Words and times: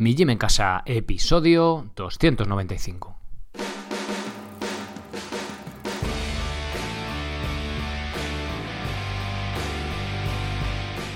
Mi 0.00 0.14
Gym 0.14 0.30
en 0.30 0.38
Casa, 0.38 0.84
episodio 0.86 1.90
295. 1.96 3.16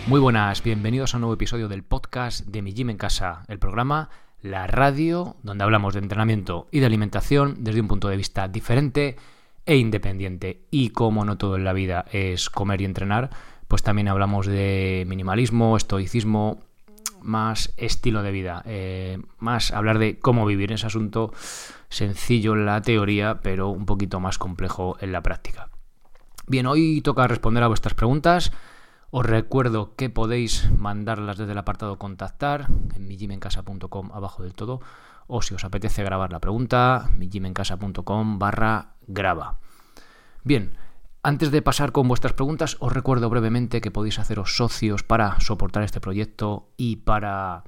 Muy 0.08 0.18
buenas, 0.18 0.64
bienvenidos 0.64 1.14
a 1.14 1.18
un 1.18 1.20
nuevo 1.20 1.34
episodio 1.34 1.68
del 1.68 1.84
podcast 1.84 2.44
de 2.48 2.60
Mi 2.60 2.72
Gym 2.72 2.90
en 2.90 2.96
Casa, 2.96 3.44
el 3.46 3.60
programa, 3.60 4.10
la 4.40 4.66
radio, 4.66 5.36
donde 5.44 5.62
hablamos 5.62 5.94
de 5.94 6.00
entrenamiento 6.00 6.66
y 6.72 6.80
de 6.80 6.86
alimentación 6.86 7.58
desde 7.60 7.82
un 7.82 7.86
punto 7.86 8.08
de 8.08 8.16
vista 8.16 8.48
diferente 8.48 9.14
e 9.64 9.76
independiente. 9.76 10.66
Y 10.72 10.90
como 10.90 11.24
no 11.24 11.38
todo 11.38 11.54
en 11.54 11.62
la 11.62 11.72
vida 11.72 12.04
es 12.10 12.50
comer 12.50 12.80
y 12.80 12.86
entrenar, 12.86 13.30
pues 13.68 13.84
también 13.84 14.08
hablamos 14.08 14.48
de 14.48 15.04
minimalismo, 15.06 15.76
estoicismo, 15.76 16.64
más 17.22 17.72
estilo 17.76 18.22
de 18.22 18.32
vida, 18.32 18.62
eh, 18.66 19.18
más 19.38 19.72
hablar 19.72 19.98
de 19.98 20.18
cómo 20.18 20.46
vivir 20.46 20.72
ese 20.72 20.86
asunto 20.86 21.32
sencillo 21.88 22.54
en 22.54 22.66
la 22.66 22.80
teoría, 22.82 23.40
pero 23.42 23.68
un 23.68 23.86
poquito 23.86 24.20
más 24.20 24.38
complejo 24.38 24.96
en 25.00 25.12
la 25.12 25.22
práctica. 25.22 25.68
Bien, 26.46 26.66
hoy 26.66 27.00
toca 27.02 27.26
responder 27.26 27.62
a 27.62 27.68
vuestras 27.68 27.94
preguntas. 27.94 28.52
Os 29.10 29.26
recuerdo 29.26 29.94
que 29.94 30.10
podéis 30.10 30.70
mandarlas 30.70 31.36
desde 31.36 31.52
el 31.52 31.58
apartado 31.58 31.98
contactar 31.98 32.68
en 32.94 33.06
mijimencasa.com 33.06 34.10
abajo 34.12 34.42
del 34.42 34.54
todo 34.54 34.80
o 35.26 35.42
si 35.42 35.54
os 35.54 35.64
apetece 35.64 36.02
grabar 36.02 36.32
la 36.32 36.40
pregunta, 36.40 37.10
mijimencasa.com 37.16 38.38
barra 38.38 38.94
graba. 39.06 39.58
Bien, 40.44 40.76
antes 41.22 41.50
de 41.50 41.62
pasar 41.62 41.92
con 41.92 42.08
vuestras 42.08 42.32
preguntas, 42.32 42.76
os 42.80 42.92
recuerdo 42.92 43.30
brevemente 43.30 43.80
que 43.80 43.90
podéis 43.90 44.18
haceros 44.18 44.56
socios 44.56 45.02
para 45.02 45.38
soportar 45.40 45.84
este 45.84 46.00
proyecto 46.00 46.68
y 46.76 46.96
para 46.96 47.64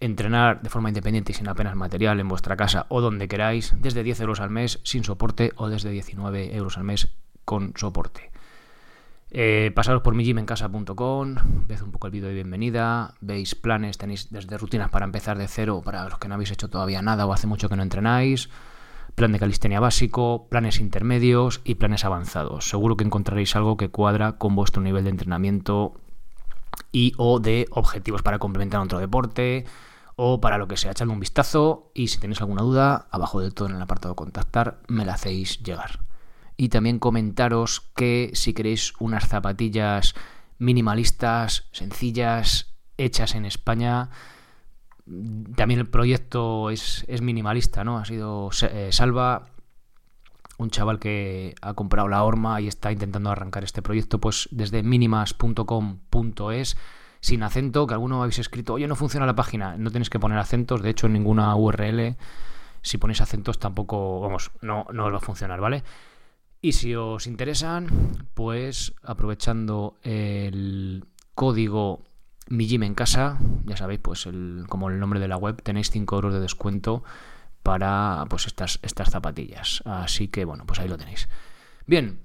entrenar 0.00 0.62
de 0.62 0.70
forma 0.70 0.88
independiente 0.88 1.32
y 1.32 1.34
sin 1.34 1.48
apenas 1.48 1.76
material 1.76 2.20
en 2.20 2.28
vuestra 2.28 2.56
casa 2.56 2.86
o 2.88 3.02
donde 3.02 3.28
queráis, 3.28 3.74
desde 3.80 4.02
10 4.02 4.20
euros 4.20 4.40
al 4.40 4.50
mes 4.50 4.80
sin 4.82 5.04
soporte 5.04 5.52
o 5.56 5.68
desde 5.68 5.90
19 5.90 6.56
euros 6.56 6.78
al 6.78 6.84
mes 6.84 7.08
con 7.44 7.74
soporte. 7.76 8.30
Eh, 9.32 9.70
pasaros 9.74 10.02
por 10.02 10.14
mijimencasa.com, 10.14 11.36
veis 11.68 11.82
un 11.82 11.92
poco 11.92 12.08
el 12.08 12.12
vídeo 12.12 12.28
de 12.28 12.34
bienvenida, 12.34 13.14
veis 13.20 13.54
planes, 13.54 13.98
tenéis 13.98 14.30
desde 14.30 14.58
rutinas 14.58 14.90
para 14.90 15.04
empezar 15.04 15.38
de 15.38 15.46
cero 15.46 15.82
para 15.84 16.08
los 16.08 16.18
que 16.18 16.28
no 16.28 16.34
habéis 16.34 16.50
hecho 16.50 16.68
todavía 16.68 17.02
nada 17.02 17.26
o 17.26 17.32
hace 17.32 17.46
mucho 17.46 17.68
que 17.68 17.76
no 17.76 17.82
entrenáis, 17.82 18.48
plan 19.14 19.32
de 19.32 19.38
calistenia 19.38 19.80
básico, 19.80 20.46
planes 20.48 20.80
intermedios 20.80 21.60
y 21.64 21.76
planes 21.76 22.04
avanzados. 22.04 22.68
Seguro 22.68 22.96
que 22.96 23.04
encontraréis 23.04 23.56
algo 23.56 23.76
que 23.76 23.90
cuadra 23.90 24.38
con 24.38 24.54
vuestro 24.54 24.82
nivel 24.82 25.04
de 25.04 25.10
entrenamiento 25.10 25.94
y 26.92 27.12
o 27.16 27.40
de 27.40 27.66
objetivos 27.70 28.22
para 28.22 28.38
complementar 28.38 28.80
otro 28.80 28.98
deporte 28.98 29.64
o 30.16 30.40
para 30.40 30.58
lo 30.58 30.68
que 30.68 30.76
sea. 30.76 30.92
Echadle 30.92 31.12
un 31.12 31.20
vistazo 31.20 31.90
y 31.94 32.08
si 32.08 32.18
tenéis 32.18 32.40
alguna 32.40 32.62
duda, 32.62 33.06
abajo 33.10 33.40
del 33.40 33.54
todo 33.54 33.68
en 33.68 33.76
el 33.76 33.82
apartado 33.82 34.16
contactar, 34.16 34.80
me 34.88 35.04
la 35.04 35.14
hacéis 35.14 35.62
llegar. 35.62 36.00
Y 36.56 36.68
también 36.68 36.98
comentaros 36.98 37.80
que 37.96 38.30
si 38.34 38.52
queréis 38.52 38.92
unas 38.98 39.28
zapatillas 39.28 40.14
minimalistas, 40.58 41.68
sencillas, 41.72 42.74
hechas 42.98 43.34
en 43.34 43.46
España, 43.46 44.10
también 45.56 45.80
el 45.80 45.88
proyecto 45.88 46.70
es, 46.70 47.04
minimalista, 47.20 47.84
¿no? 47.84 47.98
Ha 47.98 48.04
sido 48.04 48.50
eh, 48.62 48.90
Salva, 48.92 49.48
un 50.58 50.70
chaval 50.70 50.98
que 50.98 51.54
ha 51.62 51.74
comprado 51.74 52.08
la 52.08 52.22
horma 52.22 52.60
y 52.60 52.68
está 52.68 52.92
intentando 52.92 53.30
arrancar 53.30 53.64
este 53.64 53.82
proyecto, 53.82 54.18
pues 54.20 54.48
desde 54.52 54.82
minimas.com.es, 54.82 56.76
sin 57.20 57.42
acento, 57.42 57.86
que 57.86 57.94
alguno 57.94 58.22
habéis 58.22 58.38
escrito, 58.38 58.74
oye, 58.74 58.86
no 58.86 58.96
funciona 58.96 59.26
la 59.26 59.34
página, 59.34 59.76
no 59.76 59.90
tenéis 59.90 60.10
que 60.10 60.20
poner 60.20 60.38
acentos, 60.38 60.82
de 60.82 60.90
hecho 60.90 61.06
en 61.06 61.14
ninguna 61.14 61.54
URL, 61.56 62.16
si 62.82 62.98
ponéis 62.98 63.20
acentos 63.20 63.58
tampoco, 63.58 64.20
vamos, 64.20 64.52
no, 64.62 64.86
no 64.92 65.06
os 65.06 65.12
va 65.12 65.18
a 65.18 65.20
funcionar, 65.20 65.60
¿vale? 65.60 65.82
Y 66.62 66.72
si 66.72 66.94
os 66.94 67.26
interesan, 67.26 67.88
pues 68.34 68.94
aprovechando 69.02 69.96
el 70.02 71.04
código 71.34 72.02
mi 72.50 72.66
gym 72.66 72.82
en 72.82 72.94
casa, 72.94 73.38
ya 73.64 73.76
sabéis, 73.76 74.00
pues 74.00 74.28
como 74.68 74.90
el 74.90 74.98
nombre 74.98 75.20
de 75.20 75.28
la 75.28 75.36
web, 75.36 75.62
tenéis 75.62 75.90
5 75.90 76.14
euros 76.16 76.34
de 76.34 76.40
descuento 76.40 77.02
para 77.62 78.24
pues 78.28 78.46
estas, 78.46 78.80
estas 78.82 79.10
zapatillas. 79.10 79.82
Así 79.86 80.28
que 80.28 80.44
bueno, 80.44 80.66
pues 80.66 80.80
ahí 80.80 80.88
lo 80.88 80.98
tenéis. 80.98 81.28
Bien, 81.86 82.20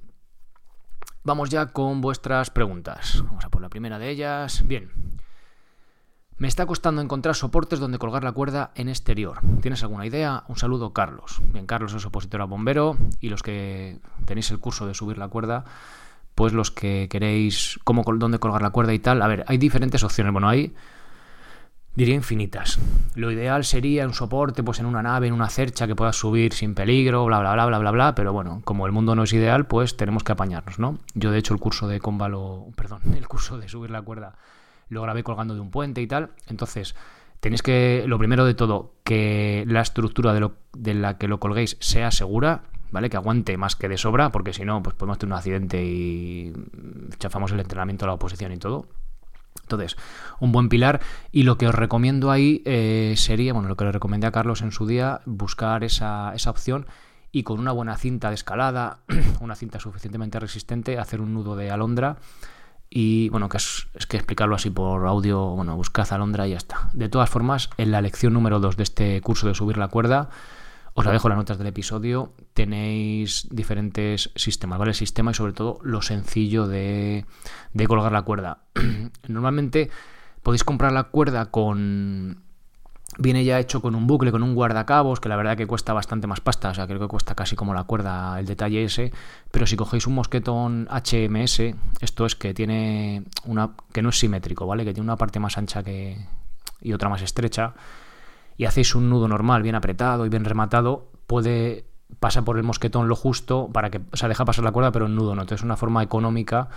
vamos 1.23 1.49
ya 1.49 1.67
con 1.67 2.01
vuestras 2.01 2.49
preguntas. 2.49 3.23
Vamos 3.23 3.45
a 3.45 3.49
por 3.49 3.61
la 3.61 3.69
primera 3.69 3.99
de 3.99 4.09
ellas. 4.09 4.67
Bien. 4.67 4.91
Me 6.37 6.49
está 6.49 6.65
costando 6.65 7.01
encontrar 7.01 7.35
soportes 7.35 7.79
donde 7.79 7.97
colgar 7.97 8.23
la 8.23 8.33
cuerda 8.33 8.71
en 8.75 8.89
exterior. 8.89 9.39
¿Tienes 9.61 9.83
alguna 9.83 10.05
idea? 10.05 10.43
Un 10.49 10.57
saludo, 10.57 10.91
Carlos. 10.91 11.41
Bien, 11.53 11.65
Carlos 11.65 11.93
es 11.93 12.05
opositor 12.05 12.41
a 12.41 12.45
bombero 12.45 12.97
y 13.21 13.29
los 13.29 13.41
que 13.41 13.99
tenéis 14.25 14.51
el 14.51 14.59
curso 14.59 14.85
de 14.85 14.95
subir 14.95 15.17
la 15.17 15.29
cuerda, 15.29 15.63
pues 16.35 16.51
los 16.51 16.69
que 16.69 17.07
queréis 17.09 17.79
cómo, 17.85 18.03
dónde 18.03 18.39
colgar 18.39 18.61
la 18.61 18.69
cuerda 18.69 18.93
y 18.93 18.99
tal. 18.99 19.21
A 19.21 19.27
ver, 19.27 19.45
hay 19.47 19.57
diferentes 19.57 20.03
opciones. 20.03 20.33
Bueno, 20.33 20.49
hay, 20.49 20.75
diría, 21.95 22.13
infinitas. 22.13 22.77
Lo 23.15 23.31
ideal 23.31 23.63
sería 23.63 24.05
un 24.05 24.13
soporte 24.13 24.61
pues 24.61 24.79
en 24.79 24.85
una 24.85 25.01
nave, 25.01 25.27
en 25.27 25.33
una 25.33 25.49
cercha 25.49 25.87
que 25.87 25.95
puedas 25.95 26.17
subir 26.17 26.53
sin 26.53 26.75
peligro, 26.75 27.25
bla, 27.25 27.39
bla, 27.39 27.53
bla, 27.53 27.65
bla, 27.65 27.79
bla, 27.79 27.91
bla. 27.91 28.15
Pero 28.15 28.33
bueno, 28.33 28.61
como 28.65 28.85
el 28.85 28.91
mundo 28.91 29.15
no 29.15 29.23
es 29.23 29.31
ideal, 29.31 29.65
pues 29.65 29.95
tenemos 29.95 30.23
que 30.23 30.33
apañarnos, 30.33 30.77
¿no? 30.77 30.99
Yo, 31.13 31.31
de 31.31 31.39
hecho, 31.39 31.53
el 31.53 31.59
curso 31.61 31.87
de 31.87 32.01
combalo, 32.01 32.67
perdón, 32.75 33.01
el 33.15 33.27
curso 33.27 33.57
de 33.57 33.69
subir 33.69 33.89
la 33.89 34.01
cuerda 34.01 34.35
lo 34.89 35.01
grabé 35.01 35.23
colgando 35.23 35.55
de 35.55 35.61
un 35.61 35.71
puente 35.71 36.01
y 36.01 36.07
tal. 36.07 36.31
Entonces, 36.47 36.95
tenéis 37.39 37.61
que, 37.61 38.03
lo 38.07 38.17
primero 38.17 38.45
de 38.45 38.53
todo, 38.53 38.93
que 39.03 39.63
la 39.67 39.81
estructura 39.81 40.33
de, 40.33 40.41
lo, 40.41 40.57
de 40.73 40.93
la 40.93 41.17
que 41.17 41.27
lo 41.27 41.39
colguéis 41.39 41.77
sea 41.79 42.11
segura 42.11 42.63
¿vale? 42.91 43.09
Que 43.09 43.17
aguante 43.17 43.57
más 43.57 43.75
que 43.75 43.89
de 43.89 43.97
sobra, 43.97 44.31
porque 44.31 44.53
si 44.53 44.65
no, 44.65 44.81
pues 44.83 44.95
podemos 44.95 45.17
tener 45.17 45.33
un 45.33 45.37
accidente 45.37 45.83
y 45.83 46.53
chafamos 47.19 47.51
el 47.51 47.59
entrenamiento 47.59 48.05
a 48.05 48.07
la 48.07 48.13
oposición 48.13 48.51
y 48.51 48.57
todo. 48.57 48.87
Entonces, 49.61 49.97
un 50.39 50.51
buen 50.51 50.69
pilar. 50.69 51.01
Y 51.31 51.43
lo 51.43 51.57
que 51.57 51.67
os 51.67 51.75
recomiendo 51.75 52.31
ahí 52.31 52.61
eh, 52.65 53.15
sería, 53.17 53.53
bueno, 53.53 53.67
lo 53.67 53.75
que 53.75 53.85
le 53.85 53.91
recomendé 53.91 54.27
a 54.27 54.31
Carlos 54.31 54.61
en 54.61 54.71
su 54.71 54.85
día, 54.85 55.21
buscar 55.25 55.83
esa, 55.83 56.33
esa 56.35 56.49
opción 56.49 56.85
y 57.31 57.43
con 57.43 57.59
una 57.59 57.73
buena 57.73 57.97
cinta 57.97 58.29
de 58.29 58.35
escalada, 58.35 58.99
una 59.41 59.55
cinta 59.55 59.79
suficientemente 59.79 60.39
resistente, 60.39 60.97
hacer 60.99 61.19
un 61.19 61.33
nudo 61.33 61.55
de 61.55 61.71
alondra. 61.71 62.17
Y 62.89 63.27
bueno, 63.27 63.49
que 63.49 63.57
es, 63.57 63.87
que 64.07 64.15
explicarlo 64.15 64.55
así 64.55 64.69
por 64.69 65.05
audio, 65.05 65.47
bueno, 65.47 65.75
buscad 65.75 66.07
alondra 66.13 66.47
y 66.47 66.51
ya 66.51 66.57
está. 66.57 66.89
De 66.93 67.09
todas 67.09 67.29
formas, 67.29 67.69
en 67.77 67.91
la 67.91 68.01
lección 68.01 68.33
número 68.33 68.61
2 68.61 68.77
de 68.77 68.83
este 68.83 69.21
curso 69.21 69.47
de 69.47 69.55
subir 69.55 69.77
la 69.77 69.89
cuerda, 69.89 70.29
os 70.97 71.05
la 71.05 71.11
dejo 71.11 71.27
en 71.27 71.31
las 71.31 71.37
notas 71.37 71.57
del 71.57 71.67
episodio. 71.67 72.33
Tenéis 72.53 73.47
diferentes 73.51 74.31
sistemas, 74.35 74.79
¿vale? 74.79 74.91
El 74.91 74.95
sistema 74.95 75.31
y 75.31 75.33
sobre 75.33 75.51
todo 75.51 75.77
lo 75.83 76.01
sencillo 76.01 76.67
de, 76.67 77.25
colgar 77.85 78.13
la 78.13 78.21
cuerda. 78.21 78.59
Normalmente 79.27 79.89
podéis 80.41 80.63
comprar 80.63 80.93
la 80.93 81.03
cuerda 81.03 81.51
con 81.51 82.41
viene 83.17 83.43
ya 83.43 83.59
hecho 83.59 83.81
con 83.81 83.93
un 83.93 84.07
bucle, 84.07 84.31
con 84.31 84.41
un 84.41 84.55
guardacabos, 84.55 85.19
que 85.19 85.27
la 85.27 85.35
verdad 85.35 85.57
que 85.57 85.67
cuesta 85.67 85.91
bastante 85.91 86.27
más 86.27 86.39
pasta, 86.39 86.69
o 86.69 86.73
sea, 86.73 86.87
creo 86.87 86.99
que 86.99 87.07
cuesta 87.07 87.35
casi 87.35 87.55
como 87.55 87.73
la 87.73 87.83
cuerda 87.83 88.39
el 88.39 88.45
detalle 88.45 88.83
ese, 88.83 89.11
pero 89.51 89.67
si 89.67 89.75
cogéis 89.75 90.07
un 90.07 90.15
mosquetón 90.15 90.87
HMS, 90.89 91.75
esto 91.99 92.25
es 92.25 92.35
que 92.35 92.53
tiene 92.53 93.23
una 93.45 93.71
que 93.91 94.01
no 94.01 94.09
es 94.09 94.19
simétrico, 94.19 94.65
¿vale? 94.65 94.85
Que 94.85 94.93
tiene 94.93 95.05
una 95.05 95.17
parte 95.17 95.39
más 95.39 95.57
ancha 95.57 95.83
que 95.83 96.17
y 96.81 96.93
otra 96.93 97.09
más 97.09 97.21
estrecha 97.21 97.73
y 98.57 98.65
hacéis 98.65 98.95
un 98.95 99.09
nudo 99.09 99.27
normal, 99.27 99.63
bien 99.63 99.75
apretado 99.75 100.25
y 100.25 100.29
bien 100.29 100.45
rematado, 100.45 101.11
puede 101.27 101.85
pasar 102.19 102.43
por 102.43 102.57
el 102.57 102.63
mosquetón 102.63 103.07
lo 103.07 103.15
justo 103.15 103.69
para 103.73 103.89
que, 103.89 104.01
o 104.11 104.17
sea, 104.17 104.29
deja 104.29 104.45
pasar 104.45 104.63
la 104.63 104.71
cuerda, 104.71 104.91
pero 104.91 105.05
el 105.05 105.15
nudo 105.15 105.35
no. 105.35 105.41
Entonces 105.41 105.61
es 105.61 105.65
una 105.65 105.77
forma 105.77 106.03
económica 106.03 106.69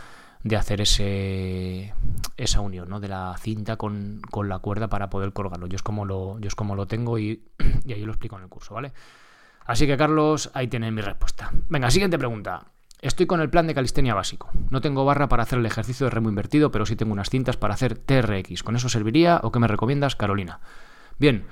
de 0.42 0.56
hacer 0.56 0.80
ese, 0.80 1.92
esa 2.36 2.60
unión 2.60 2.88
¿no? 2.88 3.00
de 3.00 3.08
la 3.08 3.34
cinta 3.38 3.76
con, 3.76 4.20
la 4.44 4.58
cuerda 4.60 4.88
para 4.88 5.10
poder 5.10 5.32
colgarlo. 5.32 5.66
Yo 5.66 5.76
es 5.76 5.82
como 5.82 6.04
lo, 6.04 6.38
yo 6.38 6.48
es 6.48 6.54
como 6.54 6.74
lo 6.74 6.86
tengo 6.86 7.18
y, 7.18 7.42
y 7.84 7.92
ahí 7.92 8.04
lo 8.04 8.12
explico 8.12 8.36
en 8.36 8.42
el 8.42 8.48
curso, 8.48 8.74
¿vale? 8.74 8.92
Así 9.66 9.86
que 9.86 9.96
Carlos, 9.96 10.50
ahí 10.54 10.66
tiene 10.68 10.90
mi 10.90 11.02
respuesta. 11.02 11.50
Venga, 11.68 11.90
siguiente 11.90 12.18
pregunta. 12.18 12.64
Estoy 13.00 13.26
con 13.26 13.40
el 13.40 13.50
plan 13.50 13.66
de 13.66 13.74
calistenia 13.74 14.14
básico. 14.14 14.50
No 14.70 14.80
tengo 14.80 15.04
barra 15.04 15.28
para 15.28 15.42
hacer 15.42 15.58
el 15.58 15.66
ejercicio 15.66 16.06
de 16.06 16.10
remo 16.10 16.30
invertido, 16.30 16.70
pero 16.70 16.86
sí 16.86 16.96
tengo 16.96 17.12
unas 17.12 17.30
cintas 17.30 17.56
para 17.56 17.74
hacer 17.74 17.96
TRX. 17.96 18.62
¿Con 18.62 18.76
eso 18.76 18.88
serviría 18.88 19.40
o 19.42 19.52
qué 19.52 19.58
me 19.60 19.68
recomiendas, 19.68 20.16
Carolina? 20.16 20.60
Bien, 21.18 21.44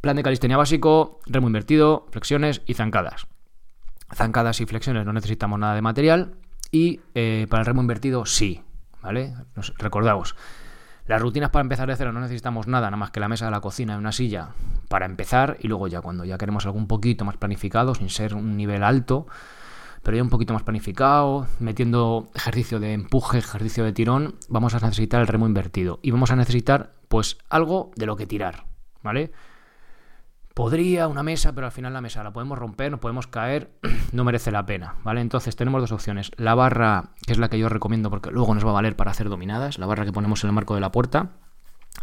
Plan 0.00 0.16
de 0.16 0.22
calistenia 0.22 0.56
básico, 0.56 1.20
remo 1.26 1.48
invertido, 1.48 2.06
flexiones 2.10 2.62
y 2.66 2.74
zancadas. 2.74 3.26
Zancadas 4.14 4.60
y 4.60 4.66
flexiones 4.66 5.04
no 5.04 5.12
necesitamos 5.12 5.58
nada 5.58 5.74
de 5.74 5.82
material 5.82 6.34
y 6.70 7.00
eh, 7.14 7.46
para 7.50 7.62
el 7.62 7.66
remo 7.66 7.80
invertido 7.80 8.24
sí, 8.24 8.62
¿vale? 9.02 9.34
Nos, 9.56 9.74
recordaos, 9.76 10.36
las 11.06 11.20
rutinas 11.20 11.50
para 11.50 11.62
empezar 11.62 11.88
de 11.88 11.96
cero 11.96 12.12
no 12.12 12.20
necesitamos 12.20 12.66
nada, 12.66 12.88
nada 12.88 12.96
más 12.96 13.10
que 13.10 13.18
la 13.18 13.28
mesa 13.28 13.46
de 13.46 13.50
la 13.50 13.60
cocina 13.60 13.94
y 13.94 13.98
una 13.98 14.12
silla 14.12 14.50
para 14.88 15.06
empezar 15.06 15.56
y 15.60 15.66
luego 15.66 15.88
ya 15.88 16.00
cuando 16.00 16.24
ya 16.24 16.38
queremos 16.38 16.66
algo 16.66 16.78
un 16.78 16.86
poquito 16.86 17.24
más 17.24 17.36
planificado, 17.36 17.94
sin 17.94 18.08
ser 18.08 18.34
un 18.34 18.56
nivel 18.56 18.84
alto, 18.84 19.26
pero 20.02 20.16
ya 20.16 20.22
un 20.22 20.28
poquito 20.28 20.52
más 20.52 20.62
planificado, 20.62 21.46
metiendo 21.58 22.28
ejercicio 22.34 22.78
de 22.78 22.92
empuje, 22.92 23.38
ejercicio 23.38 23.84
de 23.84 23.92
tirón, 23.92 24.36
vamos 24.48 24.74
a 24.74 24.80
necesitar 24.80 25.20
el 25.20 25.26
remo 25.26 25.46
invertido 25.46 25.98
y 26.02 26.10
vamos 26.10 26.30
a 26.30 26.36
necesitar 26.36 26.92
pues 27.08 27.38
algo 27.48 27.90
de 27.96 28.06
lo 28.06 28.16
que 28.16 28.26
tirar, 28.26 28.66
¿vale? 29.02 29.32
Podría 30.58 31.06
una 31.06 31.22
mesa, 31.22 31.54
pero 31.54 31.68
al 31.68 31.72
final 31.72 31.92
la 31.92 32.00
mesa 32.00 32.24
la 32.24 32.32
podemos 32.32 32.58
romper, 32.58 32.90
nos 32.90 32.98
podemos 32.98 33.28
caer, 33.28 33.70
no 34.12 34.24
merece 34.24 34.50
la 34.50 34.66
pena, 34.66 34.96
¿vale? 35.04 35.20
Entonces 35.20 35.54
tenemos 35.54 35.80
dos 35.80 35.92
opciones. 35.92 36.32
La 36.36 36.56
barra, 36.56 37.10
que 37.24 37.30
es 37.30 37.38
la 37.38 37.48
que 37.48 37.60
yo 37.60 37.68
recomiendo 37.68 38.10
porque 38.10 38.32
luego 38.32 38.52
nos 38.56 38.66
va 38.66 38.70
a 38.70 38.72
valer 38.72 38.96
para 38.96 39.12
hacer 39.12 39.28
dominadas, 39.28 39.78
la 39.78 39.86
barra 39.86 40.04
que 40.04 40.10
ponemos 40.10 40.42
en 40.42 40.48
el 40.48 40.54
marco 40.54 40.74
de 40.74 40.80
la 40.80 40.90
puerta. 40.90 41.30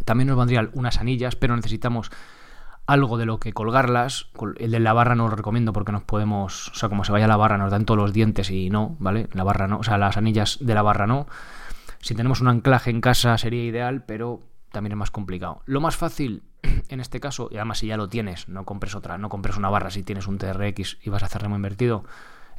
También 0.06 0.30
nos 0.30 0.38
vendrían 0.38 0.70
unas 0.72 1.02
anillas, 1.02 1.36
pero 1.36 1.54
necesitamos 1.54 2.12
algo 2.88 3.18
de 3.18 3.26
lo 3.26 3.42
que 3.42 3.52
colgarlas. 3.52 4.30
El 4.58 4.72
de 4.72 4.80
la 4.80 4.94
barra 4.94 5.16
no 5.16 5.28
lo 5.28 5.36
recomiendo 5.36 5.74
porque 5.74 5.92
nos 5.92 6.04
podemos, 6.04 6.70
o 6.70 6.76
sea, 6.76 6.88
como 6.88 7.04
se 7.04 7.12
vaya 7.12 7.28
la 7.28 7.36
barra 7.36 7.58
nos 7.58 7.72
dan 7.72 7.84
todos 7.84 7.98
los 7.98 8.14
dientes 8.14 8.52
y 8.52 8.70
no, 8.70 8.96
¿vale? 9.00 9.28
La 9.34 9.44
barra 9.44 9.68
no, 9.68 9.80
o 9.80 9.84
sea, 9.84 9.98
las 9.98 10.16
anillas 10.16 10.60
de 10.62 10.74
la 10.74 10.82
barra 10.82 11.08
no. 11.08 11.28
Si 12.00 12.16
tenemos 12.16 12.40
un 12.40 12.48
anclaje 12.48 12.90
en 12.90 13.02
casa 13.02 13.38
sería 13.38 13.66
ideal, 13.66 14.06
pero 14.06 14.44
también 14.72 14.94
es 14.94 14.98
más 14.98 15.12
complicado. 15.12 15.62
Lo 15.66 15.82
más 15.82 15.98
fácil 15.98 16.44
en 16.90 17.00
este 17.00 17.20
caso, 17.20 17.50
y 17.52 17.56
además 17.56 17.80
si 17.80 17.88
ya 17.88 17.98
lo 17.98 18.10
tienes, 18.10 18.48
no 18.48 18.66
compres 18.66 18.96
otra, 18.96 19.18
no 19.18 19.30
compres 19.30 19.58
una 19.58 19.70
barra 19.70 19.92
si 19.92 20.04
tienes 20.04 20.28
un 20.28 20.38
TRX 20.38 20.98
y 21.04 21.10
vas 21.10 21.24
a 21.24 21.28
hacer 21.28 21.42
remo 21.42 21.56
invertido, 21.56 22.04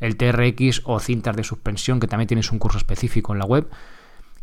el 0.00 0.16
TRX 0.16 0.82
o 0.84 1.00
cintas 1.00 1.36
de 1.36 1.44
suspensión, 1.44 2.00
que 2.00 2.06
también 2.06 2.28
tienes 2.28 2.52
un 2.52 2.58
curso 2.58 2.78
específico 2.78 3.32
en 3.32 3.38
la 3.38 3.46
web, 3.46 3.68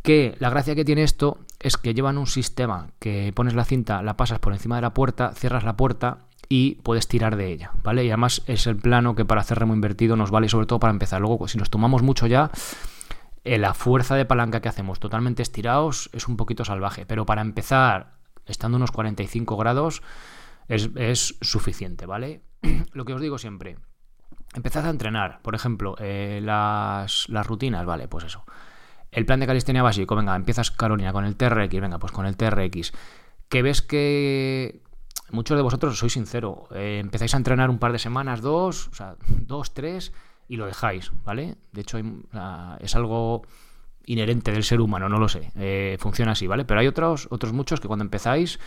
que 0.01 0.36
la 0.39 0.50
gracia 0.50 0.75
que 0.75 0.86
tiene 0.86 1.04
esto 1.04 1.39
es 1.60 1.77
que 1.77 1.94
llevan 1.94 2.18
un 2.18 2.27
sistema 2.27 2.89
que 3.00 3.31
pones 3.33 3.54
la 3.54 3.63
cinta, 3.63 4.01
la 4.01 4.18
pasas 4.18 4.39
por 4.39 4.54
encima 4.54 4.75
de 4.75 4.81
la 4.81 4.94
puerta, 4.94 5.31
cierras 5.33 5.63
la 5.63 5.77
puerta 5.77 6.19
y 6.50 6.75
puedes 6.83 7.07
tirar 7.07 7.38
de 7.38 7.51
ella, 7.51 7.71
¿vale? 7.83 8.04
Y 8.04 8.09
además 8.09 8.44
es 8.48 8.68
el 8.68 8.75
plano 8.75 9.16
que 9.16 9.25
para 9.25 9.42
hacer 9.42 9.59
remo 9.59 9.74
invertido 9.74 10.16
nos 10.16 10.30
vale 10.30 10.50
sobre 10.50 10.66
todo 10.66 10.80
para 10.80 10.92
empezar. 10.92 11.21
Luego, 11.21 11.48
si 11.48 11.57
nos 11.57 11.69
tomamos 11.69 12.04
mucho 12.04 12.27
ya, 12.27 12.51
eh, 13.45 13.57
la 13.57 13.74
fuerza 13.74 14.16
de 14.16 14.25
palanca 14.25 14.62
que 14.62 14.69
hacemos 14.69 15.00
totalmente 15.00 15.42
estirados 15.42 16.09
es 16.13 16.27
un 16.27 16.38
poquito 16.38 16.66
salvaje, 16.66 17.06
pero 17.06 17.25
para 17.25 17.42
empezar 17.42 18.12
estando 18.45 18.78
unos 18.78 18.92
45 18.92 19.57
grados, 19.57 20.01
es, 20.68 21.36
suficiente, 21.42 22.06
¿vale? 22.06 22.42
Lo 22.94 23.06
que 23.06 23.13
os 23.13 23.22
digo 23.22 23.38
siempre, 23.38 23.78
empezad 24.54 24.86
a 24.86 24.90
entrenar, 24.90 25.42
por 25.42 25.56
ejemplo, 25.56 25.95
eh, 26.00 26.40
las, 26.42 27.28
rutinas, 27.45 27.86
¿vale? 27.86 28.07
Pues 28.07 28.25
eso. 28.25 28.45
El 29.12 29.25
plan 29.25 29.40
de 29.40 29.48
calistenia 29.48 29.84
básico, 29.84 30.16
venga, 30.16 30.36
empiezas 30.36 30.72
Carolina 30.72 31.13
con 31.13 31.25
el 31.25 31.36
TRX, 31.36 31.80
venga, 31.80 32.00
pues 32.00 32.12
con 32.12 32.25
el 32.25 32.36
TRX. 32.36 32.94
Que 33.48 33.62
ves 33.62 33.81
que 33.81 34.81
muchos 35.31 35.56
de 35.56 35.63
vosotros, 35.63 35.98
soy 35.98 36.10
sincero, 36.10 36.68
eh, 36.72 37.00
empezáis 37.00 37.34
a 37.36 37.38
entrenar 37.38 37.69
un 37.69 37.78
par 37.78 37.92
de 37.92 38.00
semanas, 38.00 38.42
dos, 38.42 38.88
o 38.88 38.95
sea, 38.95 39.16
dos, 39.28 39.74
tres, 39.74 40.13
y 40.48 40.56
lo 40.56 40.66
dejáis, 40.66 41.12
¿vale? 41.24 41.57
De 41.72 41.81
hecho, 41.81 42.00
es 42.80 42.95
algo 42.95 43.44
inherente 44.05 44.51
del 44.51 44.63
ser 44.63 44.81
humano, 44.81 45.09
no 45.09 45.19
lo 45.19 45.29
sé. 45.29 45.51
Eh, 45.55 45.97
funciona 46.00 46.33
así, 46.33 46.47
¿vale? 46.47 46.65
Pero 46.65 46.79
hay 46.79 46.88
otros, 46.88 47.27
otros 47.31 47.53
muchos 47.53 47.79
que 47.79 47.88
cuando 47.88 48.03
empezáis, 48.03 48.59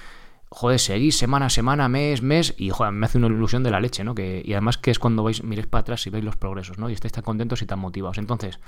joder, 0.49 0.79
seguís 0.79 1.17
semana 1.17 1.51
semana, 1.51 1.89
mes, 1.89 2.23
mes, 2.23 2.55
y 2.57 2.71
joder, 2.71 2.93
me 2.93 3.07
hace 3.07 3.19
una 3.19 3.27
ilusión 3.29 3.63
de 3.63 3.71
la 3.71 3.81
leche, 3.81 4.05
¿no? 4.05 4.15
Que, 4.15 4.43
y 4.45 4.53
además 4.53 4.79
que 4.79 4.91
es 4.91 4.99
cuando 4.99 5.23
vais, 5.23 5.43
miréis 5.43 5.67
para 5.67 5.81
atrás 5.83 6.07
y 6.07 6.11
veis 6.11 6.25
los 6.25 6.37
progresos, 6.37 6.79
¿no? 6.79 6.89
Y 6.89 6.93
estáis 6.93 7.13
tan 7.13 7.25
contentos 7.25 7.63
y 7.63 7.67
tan 7.67 7.79
motivados. 7.79 8.19
Entonces, 8.19 8.59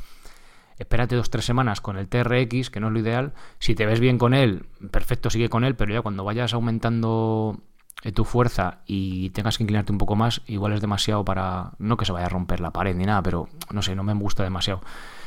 espérate 0.78 1.16
dos, 1.16 1.30
tres 1.30 1.44
semanas 1.44 1.80
con 1.80 1.96
el 1.96 2.08
TRX, 2.08 2.70
que 2.70 2.80
no 2.80 2.88
es 2.88 2.92
lo 2.92 2.98
ideal. 2.98 3.32
Si 3.58 3.74
te 3.74 3.86
ves 3.86 4.00
bien 4.00 4.18
con 4.18 4.34
él, 4.34 4.66
perfecto, 4.90 5.30
sigue 5.30 5.48
con 5.48 5.64
él, 5.64 5.76
pero 5.76 5.92
ya 5.92 6.02
cuando 6.02 6.24
vayas 6.24 6.52
aumentando 6.54 7.60
eh, 8.02 8.12
tu 8.12 8.24
fuerza 8.24 8.80
y 8.86 9.30
tengas 9.30 9.58
que 9.58 9.64
inclinarte 9.64 9.92
un 9.92 9.98
poco 9.98 10.16
más, 10.16 10.42
igual 10.46 10.72
es 10.72 10.80
demasiado 10.80 11.24
para. 11.24 11.72
No 11.78 11.96
que 11.96 12.04
se 12.04 12.12
vaya 12.12 12.26
a 12.26 12.30
romper 12.30 12.60
la 12.60 12.72
pared 12.72 12.94
ni 12.94 13.04
nada, 13.04 13.22
pero 13.22 13.48
no 13.72 13.82
sé, 13.82 13.94
no 13.94 14.04
me 14.04 14.14
gusta 14.14 14.42
demasiado. 14.42 14.82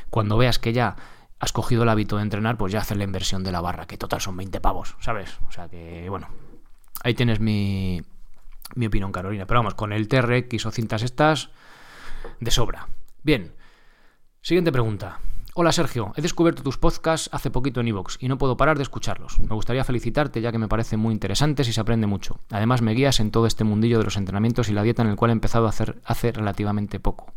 Cuando 0.09 0.37
veas 0.37 0.59
que 0.59 0.73
ya 0.73 0.95
has 1.41 1.51
cogido 1.51 1.81
el 1.83 1.89
hábito 1.89 2.17
de 2.17 2.21
entrenar, 2.21 2.55
pues 2.55 2.71
ya 2.71 2.79
haces 2.79 2.95
la 2.95 3.03
inversión 3.03 3.43
de 3.43 3.51
la 3.51 3.61
barra, 3.61 3.87
que 3.87 3.97
total 3.97 4.21
son 4.21 4.37
20 4.37 4.61
pavos, 4.61 4.95
¿sabes? 4.99 5.39
O 5.49 5.51
sea 5.51 5.67
que, 5.67 6.07
bueno, 6.07 6.27
ahí 7.03 7.15
tienes 7.15 7.39
mi, 7.39 7.99
mi 8.75 8.85
opinión, 8.85 9.11
Carolina. 9.11 9.47
Pero 9.47 9.61
vamos, 9.61 9.73
con 9.73 9.91
el 9.91 10.07
TRX 10.07 10.67
o 10.67 10.71
cintas 10.71 11.01
estas, 11.01 11.49
de 12.39 12.51
sobra. 12.51 12.87
Bien, 13.23 13.53
siguiente 14.41 14.71
pregunta. 14.71 15.19
Hola 15.55 15.71
Sergio, 15.71 16.13
he 16.15 16.21
descubierto 16.21 16.61
tus 16.61 16.77
podcasts 16.77 17.29
hace 17.33 17.49
poquito 17.49 17.81
en 17.81 17.87
Evox 17.87 18.17
y 18.21 18.27
no 18.27 18.37
puedo 18.37 18.55
parar 18.55 18.77
de 18.77 18.83
escucharlos. 18.83 19.39
Me 19.39 19.55
gustaría 19.55 19.83
felicitarte 19.83 20.41
ya 20.41 20.51
que 20.51 20.59
me 20.59 20.67
parecen 20.69 20.99
muy 20.99 21.11
interesantes 21.11 21.67
y 21.67 21.73
se 21.73 21.81
aprende 21.81 22.05
mucho. 22.05 22.39
Además 22.51 22.83
me 22.83 22.93
guías 22.93 23.19
en 23.19 23.31
todo 23.31 23.47
este 23.47 23.63
mundillo 23.63 23.97
de 23.97 24.05
los 24.05 24.15
entrenamientos 24.15 24.69
y 24.69 24.73
la 24.73 24.83
dieta 24.83 25.01
en 25.01 25.09
el 25.09 25.15
cual 25.15 25.31
he 25.31 25.33
empezado 25.33 25.65
a 25.65 25.69
hacer 25.69 25.99
hace 26.05 26.31
relativamente 26.31 26.99
poco. 26.99 27.33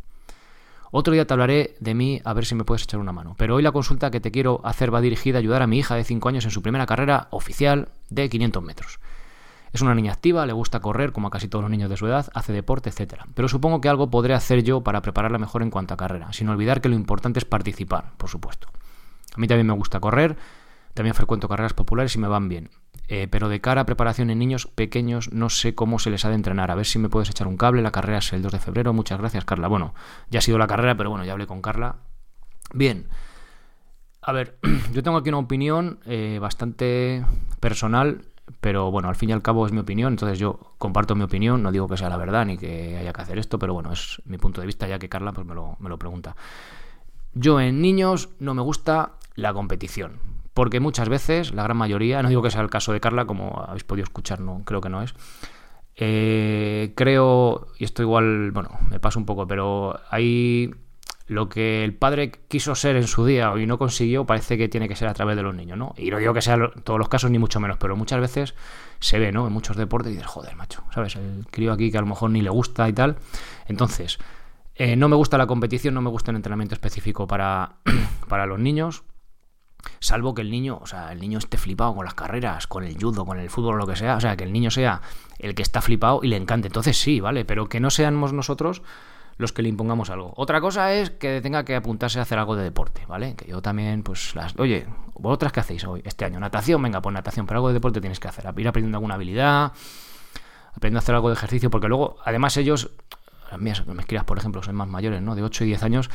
Otro 0.97 1.13
día 1.13 1.27
te 1.27 1.33
hablaré 1.33 1.75
de 1.81 1.93
mí 1.93 2.21
a 2.23 2.31
ver 2.31 2.45
si 2.45 2.55
me 2.55 2.63
puedes 2.63 2.83
echar 2.83 3.01
una 3.01 3.11
mano. 3.11 3.35
Pero 3.37 3.55
hoy 3.55 3.63
la 3.63 3.73
consulta 3.73 4.11
que 4.11 4.21
te 4.21 4.31
quiero 4.31 4.61
hacer 4.63 4.93
va 4.93 5.01
dirigida 5.01 5.37
a 5.37 5.39
ayudar 5.39 5.61
a 5.61 5.67
mi 5.67 5.77
hija 5.77 5.93
de 5.93 6.05
5 6.05 6.29
años 6.29 6.45
en 6.45 6.51
su 6.51 6.61
primera 6.61 6.85
carrera 6.85 7.27
oficial 7.31 7.89
de 8.09 8.29
500 8.29 8.63
metros. 8.63 8.99
Es 9.73 9.81
una 9.81 9.93
niña 9.93 10.13
activa, 10.13 10.45
le 10.45 10.53
gusta 10.53 10.79
correr 10.79 11.11
como 11.11 11.27
a 11.27 11.31
casi 11.31 11.49
todos 11.49 11.63
los 11.63 11.69
niños 11.69 11.89
de 11.89 11.97
su 11.97 12.07
edad, 12.07 12.29
hace 12.33 12.53
deporte, 12.53 12.89
etc. 12.91 13.23
Pero 13.33 13.49
supongo 13.49 13.81
que 13.81 13.89
algo 13.89 14.09
podré 14.09 14.35
hacer 14.35 14.63
yo 14.63 14.85
para 14.85 15.01
prepararla 15.01 15.37
mejor 15.37 15.63
en 15.63 15.69
cuanto 15.69 15.93
a 15.93 15.97
carrera, 15.97 16.31
sin 16.31 16.47
olvidar 16.47 16.79
que 16.79 16.87
lo 16.87 16.95
importante 16.95 17.39
es 17.39 17.45
participar, 17.45 18.13
por 18.15 18.29
supuesto. 18.29 18.69
A 19.35 19.41
mí 19.41 19.49
también 19.49 19.67
me 19.67 19.73
gusta 19.73 19.99
correr, 19.99 20.37
también 20.93 21.13
frecuento 21.13 21.49
carreras 21.49 21.73
populares 21.73 22.15
y 22.15 22.19
me 22.19 22.29
van 22.29 22.47
bien. 22.47 22.69
Eh, 23.07 23.27
pero 23.29 23.49
de 23.49 23.61
cara 23.61 23.81
a 23.81 23.85
preparación 23.85 24.29
en 24.29 24.39
niños 24.39 24.65
pequeños 24.67 25.31
no 25.31 25.49
sé 25.49 25.75
cómo 25.75 25.99
se 25.99 26.09
les 26.09 26.25
ha 26.25 26.29
de 26.29 26.35
entrenar. 26.35 26.71
A 26.71 26.75
ver 26.75 26.85
si 26.85 26.99
me 26.99 27.09
puedes 27.09 27.29
echar 27.29 27.47
un 27.47 27.57
cable. 27.57 27.81
La 27.81 27.91
carrera 27.91 28.19
es 28.19 28.33
el 28.33 28.41
2 28.41 28.51
de 28.51 28.59
febrero. 28.59 28.93
Muchas 28.93 29.19
gracias, 29.19 29.45
Carla. 29.45 29.67
Bueno, 29.67 29.93
ya 30.29 30.39
ha 30.39 30.41
sido 30.41 30.57
la 30.57 30.67
carrera, 30.67 30.97
pero 30.97 31.09
bueno, 31.09 31.25
ya 31.25 31.33
hablé 31.33 31.47
con 31.47 31.61
Carla. 31.61 31.97
Bien. 32.73 33.07
A 34.21 34.31
ver, 34.31 34.57
yo 34.93 35.03
tengo 35.03 35.17
aquí 35.17 35.29
una 35.29 35.37
opinión 35.37 35.99
eh, 36.05 36.39
bastante 36.41 37.23
personal, 37.59 38.25
pero 38.59 38.89
bueno, 38.89 39.07
al 39.07 39.15
fin 39.15 39.29
y 39.29 39.33
al 39.33 39.43
cabo 39.43 39.67
es 39.67 39.71
mi 39.71 39.79
opinión, 39.79 40.13
entonces 40.13 40.39
yo 40.39 40.73
comparto 40.79 41.15
mi 41.15 41.23
opinión, 41.23 41.61
no 41.61 41.71
digo 41.71 41.87
que 41.87 41.97
sea 41.97 42.09
la 42.09 42.17
verdad 42.17 42.45
ni 42.45 42.57
que 42.57 42.97
haya 42.97 43.13
que 43.13 43.21
hacer 43.21 43.37
esto, 43.37 43.59
pero 43.59 43.75
bueno, 43.75 43.91
es 43.91 44.21
mi 44.25 44.39
punto 44.39 44.61
de 44.61 44.67
vista 44.67 44.87
ya 44.87 44.97
que 44.97 45.09
Carla 45.09 45.31
pues 45.31 45.45
me 45.45 45.53
lo, 45.53 45.77
me 45.79 45.89
lo 45.89 45.99
pregunta. 45.99 46.35
Yo 47.33 47.59
en 47.59 47.81
niños 47.81 48.29
no 48.39 48.55
me 48.55 48.63
gusta 48.63 49.13
la 49.35 49.53
competición 49.53 50.34
porque 50.55 50.79
muchas 50.79 51.09
veces, 51.09 51.53
la 51.53 51.63
gran 51.63 51.75
mayoría, 51.75 52.23
no 52.23 52.29
digo 52.29 52.41
que 52.41 52.49
sea 52.49 52.61
el 52.61 52.69
caso 52.69 52.93
de 52.93 53.01
Carla, 53.01 53.25
como 53.25 53.61
habéis 53.67 53.83
podido 53.83 54.05
escuchar, 54.05 54.39
no 54.39 54.61
creo 54.63 54.79
que 54.79 54.87
no 54.87 55.03
es. 55.03 55.13
Eh, 55.97 56.93
creo, 56.95 57.67
y 57.77 57.83
esto 57.83 58.01
igual, 58.01 58.51
bueno, 58.51 58.69
me 58.89 59.01
pasa 59.01 59.19
un 59.19 59.25
poco, 59.25 59.45
pero 59.45 59.99
hay 60.09 60.73
lo 61.27 61.49
que 61.49 61.83
el 61.83 61.93
padre 61.93 62.31
quiso 62.47 62.73
ser 62.73 62.95
en 62.95 63.05
su 63.05 63.25
día 63.25 63.51
y 63.57 63.65
no 63.65 63.77
consiguió, 63.77 64.25
parece 64.25 64.57
que 64.57 64.69
tiene 64.69 64.87
que 64.87 64.95
ser 64.95 65.09
a 65.09 65.13
través 65.13 65.35
de 65.35 65.43
los 65.43 65.53
niños, 65.53 65.77
¿no? 65.77 65.93
Y 65.97 66.09
no 66.09 66.19
digo 66.19 66.33
que 66.33 66.41
sea 66.41 66.57
todos 66.85 66.99
los 66.99 67.09
casos, 67.09 67.31
ni 67.31 67.37
mucho 67.37 67.59
menos, 67.59 67.77
pero 67.77 67.97
muchas 67.97 68.21
veces 68.21 68.55
se 69.01 69.19
ve, 69.19 69.33
¿no? 69.33 69.47
En 69.47 69.51
muchos 69.51 69.75
deportes 69.75 70.13
y 70.13 70.15
dices, 70.15 70.29
joder, 70.29 70.55
macho, 70.55 70.85
¿sabes? 70.93 71.17
El 71.17 71.47
crío 71.51 71.73
aquí 71.73 71.91
que 71.91 71.97
a 71.97 72.01
lo 72.01 72.07
mejor 72.07 72.29
ni 72.29 72.41
le 72.41 72.49
gusta 72.49 72.87
y 72.87 72.93
tal. 72.93 73.17
Entonces, 73.67 74.19
eh, 74.75 74.95
no 74.95 75.09
me 75.09 75.17
gusta 75.17 75.37
la 75.37 75.47
competición, 75.47 75.95
no 75.95 76.01
me 76.01 76.09
gusta 76.09 76.31
el 76.31 76.37
entrenamiento 76.37 76.75
específico 76.75 77.27
para, 77.27 77.75
para 78.29 78.45
los 78.45 78.57
niños. 78.57 79.03
Salvo 79.99 80.33
que 80.33 80.41
el 80.41 80.51
niño, 80.51 80.79
o 80.81 80.87
sea, 80.87 81.11
el 81.11 81.19
niño 81.19 81.39
esté 81.39 81.57
flipado 81.57 81.95
con 81.95 82.05
las 82.05 82.13
carreras, 82.13 82.67
con 82.67 82.83
el 82.83 82.95
judo, 82.95 83.25
con 83.25 83.39
el 83.39 83.49
fútbol 83.49 83.77
lo 83.77 83.87
que 83.87 83.95
sea, 83.95 84.15
o 84.15 84.21
sea, 84.21 84.35
que 84.35 84.43
el 84.43 84.53
niño 84.53 84.71
sea 84.71 85.01
el 85.39 85.55
que 85.55 85.61
está 85.61 85.81
flipado 85.81 86.19
y 86.23 86.27
le 86.27 86.37
encante. 86.37 86.67
Entonces 86.67 86.97
sí, 86.97 87.19
¿vale? 87.19 87.45
Pero 87.45 87.67
que 87.67 87.79
no 87.79 87.89
seamos 87.89 88.33
nosotros 88.33 88.81
los 89.37 89.51
que 89.51 89.61
le 89.61 89.69
impongamos 89.69 90.09
algo. 90.09 90.33
Otra 90.37 90.61
cosa 90.61 90.93
es 90.93 91.09
que 91.09 91.41
tenga 91.41 91.65
que 91.65 91.75
apuntarse 91.75 92.19
a 92.19 92.21
hacer 92.21 92.39
algo 92.39 92.55
de 92.55 92.63
deporte, 92.63 93.05
¿vale? 93.07 93.35
Que 93.35 93.49
yo 93.49 93.61
también, 93.61 94.03
pues, 94.03 94.35
las. 94.35 94.57
Oye, 94.57 94.87
¿vosotras 95.13 95.51
qué 95.51 95.59
hacéis 95.59 95.83
hoy, 95.85 96.01
este 96.05 96.25
año? 96.25 96.39
Natación, 96.39 96.81
venga, 96.81 97.01
pues 97.01 97.13
natación, 97.13 97.45
pero 97.45 97.57
algo 97.57 97.67
de 97.69 97.75
deporte 97.75 97.99
tienes 97.99 98.19
que 98.19 98.27
hacer. 98.27 98.45
Ir 98.57 98.67
aprendiendo 98.67 98.97
alguna 98.97 99.15
habilidad, 99.15 99.73
aprendiendo 100.73 100.99
a 100.99 101.01
hacer 101.01 101.15
algo 101.15 101.29
de 101.29 101.35
ejercicio, 101.35 101.69
porque 101.69 101.87
luego, 101.87 102.17
además, 102.23 102.55
ellos, 102.57 102.91
las 103.51 103.59
mías, 103.59 103.85
mis 103.85 104.05
crías, 104.05 104.23
por 104.23 104.37
ejemplo, 104.37 104.63
son 104.63 104.75
más 104.75 104.87
mayores, 104.87 105.21
¿no? 105.21 105.35
De 105.35 105.43
8 105.43 105.65
y 105.65 105.67
10 105.67 105.83
años, 105.83 106.09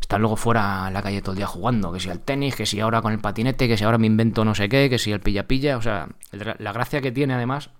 están 0.00 0.20
luego 0.20 0.36
fuera 0.36 0.84
en 0.86 0.94
la 0.94 1.02
calle 1.02 1.20
todo 1.20 1.32
el 1.32 1.38
día 1.38 1.46
jugando, 1.46 1.92
que 1.92 2.00
si 2.00 2.10
al 2.10 2.20
tenis, 2.20 2.54
que 2.54 2.66
si 2.66 2.80
ahora 2.80 3.02
con 3.02 3.12
el 3.12 3.18
patinete, 3.18 3.68
que 3.68 3.76
si 3.76 3.84
ahora 3.84 3.98
me 3.98 4.06
invento 4.06 4.44
no 4.44 4.54
sé 4.54 4.68
qué, 4.68 4.88
que 4.88 4.98
si 4.98 5.12
el 5.12 5.20
pilla-pilla, 5.20 5.76
o 5.76 5.82
sea, 5.82 6.08
la 6.32 6.72
gracia 6.72 7.00
que 7.00 7.12
tiene 7.12 7.34
además 7.34 7.70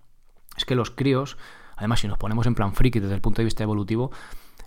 es 0.56 0.64
que 0.64 0.74
los 0.74 0.90
críos, 0.90 1.36
además 1.76 2.00
si 2.00 2.08
nos 2.08 2.18
ponemos 2.18 2.46
en 2.46 2.54
plan 2.54 2.74
friki 2.74 3.00
desde 3.00 3.14
el 3.14 3.20
punto 3.20 3.42
de 3.42 3.44
vista 3.44 3.62
evolutivo, 3.62 4.10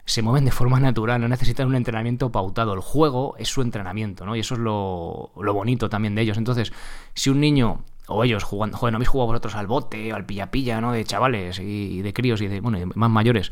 se 0.10 0.24
mueven 0.24 0.44
de 0.46 0.52
forma 0.52 0.80
natural, 0.80 1.22
no 1.22 1.28
necesitan 1.28 1.68
un 1.68 1.76
entrenamiento 1.76 2.32
pautado. 2.32 2.74
El 2.74 2.80
juego 2.80 3.36
es 3.38 3.48
su 3.48 3.62
entrenamiento, 3.62 4.26
¿no? 4.26 4.36
Y 4.36 4.40
eso 4.40 4.56
es 4.56 4.60
lo, 4.60 5.32
bonito 5.36 5.88
también 5.88 6.16
de 6.16 6.24
ellos. 6.24 6.38
Entonces, 6.38 6.74
si 7.14 7.30
un 7.30 7.40
niño 7.40 7.84
o 8.08 8.24
ellos 8.24 8.44
jugando, 8.44 8.76
joder, 8.76 8.94
no 8.94 8.98
habéis 8.98 9.10
jugado 9.10 9.28
vosotros 9.28 9.54
al 9.54 9.68
bote 9.68 10.12
al 10.12 10.26
pilla-pilla, 10.26 10.82
¿no? 10.82 10.94
De 10.94 11.06
chavales 11.06 11.60
y, 11.60 12.02
de 12.02 12.12
críos 12.12 12.42
y 12.42 12.48
de, 12.48 12.60
bueno, 12.60 12.80
y 12.80 12.86
más 12.86 13.12
mayores. 13.12 13.52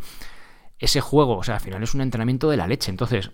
Ese 0.80 1.00
juego, 1.00 1.38
o 1.38 1.44
sea, 1.44 1.56
al 1.56 1.62
final 1.62 1.84
es 1.84 1.94
un 1.94 2.02
entrenamiento 2.02 2.50
de 2.50 2.58
la 2.58 2.68
leche. 2.68 2.90
Entonces, 2.90 3.32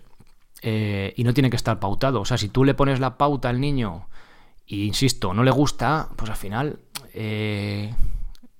eh, 0.66 1.12
y 1.14 1.24
no 1.24 1.34
tiene 1.34 1.50
que 1.50 1.56
estar 1.56 1.78
pautado. 1.78 2.22
O 2.22 2.24
sea, 2.24 2.38
si 2.38 2.48
tú 2.48 2.64
le 2.64 2.72
pones 2.72 2.98
la 2.98 3.18
pauta 3.18 3.50
al 3.50 3.60
niño 3.60 4.08
y, 4.66 4.86
insisto, 4.86 5.34
no 5.34 5.44
le 5.44 5.50
gusta, 5.50 6.08
pues 6.16 6.30
al 6.30 6.38
final 6.38 6.78
eh, 7.12 7.94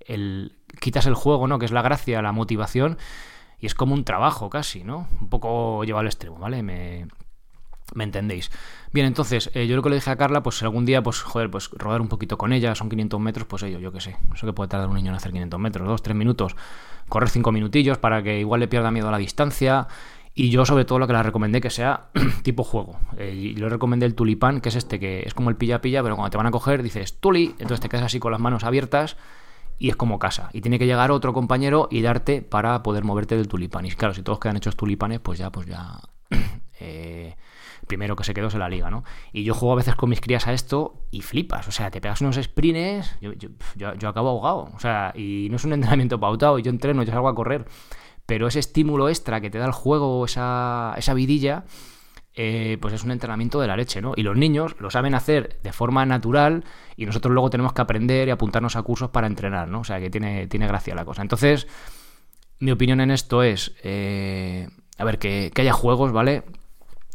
el, 0.00 0.54
quitas 0.80 1.06
el 1.06 1.14
juego, 1.14 1.48
¿no? 1.48 1.58
Que 1.58 1.64
es 1.64 1.72
la 1.72 1.80
gracia, 1.80 2.20
la 2.20 2.32
motivación, 2.32 2.98
y 3.58 3.64
es 3.64 3.74
como 3.74 3.94
un 3.94 4.04
trabajo 4.04 4.50
casi, 4.50 4.84
¿no? 4.84 5.08
Un 5.18 5.30
poco 5.30 5.82
lleva 5.84 6.00
al 6.00 6.06
extremo, 6.06 6.36
¿vale? 6.36 6.62
Me, 6.62 7.08
¿Me 7.94 8.04
entendéis? 8.04 8.50
Bien, 8.92 9.06
entonces, 9.06 9.50
eh, 9.54 9.66
yo 9.66 9.74
lo 9.74 9.82
que 9.82 9.88
le 9.88 9.94
dije 9.94 10.10
a 10.10 10.16
Carla, 10.16 10.42
pues 10.42 10.62
algún 10.62 10.84
día, 10.84 11.02
pues, 11.02 11.22
joder, 11.22 11.50
pues 11.50 11.70
rodar 11.70 12.02
un 12.02 12.08
poquito 12.08 12.36
con 12.36 12.52
ella, 12.52 12.74
son 12.74 12.90
500 12.90 13.18
metros, 13.18 13.46
pues 13.46 13.62
ello, 13.62 13.78
yo 13.78 13.92
qué 13.92 14.00
sé. 14.00 14.18
Eso 14.34 14.46
que 14.46 14.52
puede 14.52 14.68
tardar 14.68 14.90
un 14.90 14.96
niño 14.96 15.08
en 15.08 15.16
hacer 15.16 15.32
500 15.32 15.58
metros, 15.58 15.88
dos, 15.88 16.02
tres 16.02 16.14
minutos. 16.14 16.54
Correr 17.08 17.30
cinco 17.30 17.50
minutillos 17.50 17.96
para 17.96 18.22
que 18.22 18.40
igual 18.40 18.60
le 18.60 18.68
pierda 18.68 18.90
miedo 18.90 19.08
a 19.08 19.10
la 19.10 19.18
distancia. 19.18 19.88
Y 20.34 20.50
yo, 20.50 20.66
sobre 20.66 20.84
todo, 20.84 20.98
lo 20.98 21.06
que 21.06 21.12
le 21.12 21.22
recomendé 21.22 21.60
que 21.60 21.70
sea 21.70 22.08
tipo 22.42 22.64
juego. 22.64 22.98
Eh, 23.16 23.32
y 23.34 23.54
le 23.54 23.68
recomendé 23.68 24.06
el 24.06 24.14
tulipán, 24.14 24.60
que 24.60 24.70
es 24.70 24.76
este, 24.76 24.98
que 24.98 25.22
es 25.24 25.32
como 25.34 25.50
el 25.50 25.56
pilla-pilla, 25.56 26.02
pero 26.02 26.16
cuando 26.16 26.30
te 26.30 26.36
van 26.36 26.46
a 26.46 26.50
coger 26.50 26.82
dices 26.82 27.20
tuli, 27.20 27.54
entonces 27.58 27.80
te 27.80 27.88
quedas 27.88 28.06
así 28.06 28.18
con 28.18 28.32
las 28.32 28.40
manos 28.40 28.64
abiertas 28.64 29.16
y 29.78 29.90
es 29.90 29.96
como 29.96 30.18
casa. 30.18 30.50
Y 30.52 30.60
tiene 30.60 30.78
que 30.78 30.86
llegar 30.86 31.10
otro 31.12 31.32
compañero 31.32 31.88
y 31.90 32.02
darte 32.02 32.42
para 32.42 32.82
poder 32.82 33.04
moverte 33.04 33.36
del 33.36 33.48
tulipán. 33.48 33.86
Y 33.86 33.92
claro, 33.92 34.14
si 34.14 34.22
todos 34.22 34.40
quedan 34.40 34.56
hechos 34.56 34.76
tulipanes, 34.76 35.20
pues 35.20 35.38
ya, 35.38 35.50
pues 35.50 35.66
ya. 35.66 36.00
eh, 36.80 37.36
primero 37.86 38.16
que 38.16 38.24
se 38.24 38.34
quedó 38.34 38.50
se 38.50 38.58
la 38.58 38.68
liga, 38.68 38.90
¿no? 38.90 39.04
Y 39.32 39.44
yo 39.44 39.54
juego 39.54 39.72
a 39.72 39.76
veces 39.76 39.94
con 39.94 40.10
mis 40.10 40.20
crías 40.20 40.46
a 40.46 40.52
esto 40.52 41.04
y 41.10 41.20
flipas, 41.20 41.68
o 41.68 41.72
sea, 41.72 41.90
te 41.90 42.00
pegas 42.00 42.20
unos 42.20 42.36
sprints, 42.36 43.16
yo, 43.20 43.32
yo, 43.76 44.08
acabo 44.08 44.30
ahogado, 44.30 44.70
o 44.74 44.80
sea, 44.80 45.12
y 45.14 45.48
no 45.50 45.56
es 45.56 45.64
un 45.64 45.74
entrenamiento 45.74 46.18
pautado, 46.18 46.58
yo 46.58 46.70
entreno, 46.70 47.02
yo 47.02 47.12
salgo 47.12 47.28
a 47.28 47.34
correr, 47.34 47.66
pero 48.26 48.46
ese 48.46 48.58
estímulo 48.58 49.08
extra 49.08 49.40
que 49.40 49.50
te 49.50 49.58
da 49.58 49.66
el 49.66 49.72
juego, 49.72 50.24
esa, 50.24 50.94
esa 50.96 51.14
vidilla, 51.14 51.64
eh, 52.34 52.78
pues 52.80 52.94
es 52.94 53.04
un 53.04 53.10
entrenamiento 53.10 53.60
de 53.60 53.66
la 53.66 53.76
leche, 53.76 54.00
¿no? 54.00 54.12
Y 54.16 54.22
los 54.22 54.36
niños 54.36 54.76
lo 54.80 54.90
saben 54.90 55.14
hacer 55.14 55.60
de 55.62 55.72
forma 55.72 56.04
natural 56.04 56.64
y 56.96 57.06
nosotros 57.06 57.32
luego 57.32 57.50
tenemos 57.50 57.72
que 57.72 57.82
aprender 57.82 58.28
y 58.28 58.30
apuntarnos 58.30 58.76
a 58.76 58.82
cursos 58.82 59.10
para 59.10 59.26
entrenar, 59.26 59.68
¿no? 59.68 59.80
O 59.80 59.84
sea, 59.84 60.00
que 60.00 60.10
tiene, 60.10 60.46
tiene 60.46 60.66
gracia 60.66 60.94
la 60.94 61.04
cosa. 61.04 61.22
Entonces, 61.22 61.66
mi 62.58 62.72
opinión 62.72 63.00
en 63.00 63.10
esto 63.10 63.42
es, 63.42 63.74
eh, 63.82 64.68
a 64.98 65.04
ver, 65.04 65.18
que, 65.18 65.52
que 65.54 65.62
haya 65.62 65.72
juegos, 65.72 66.12
¿vale? 66.12 66.44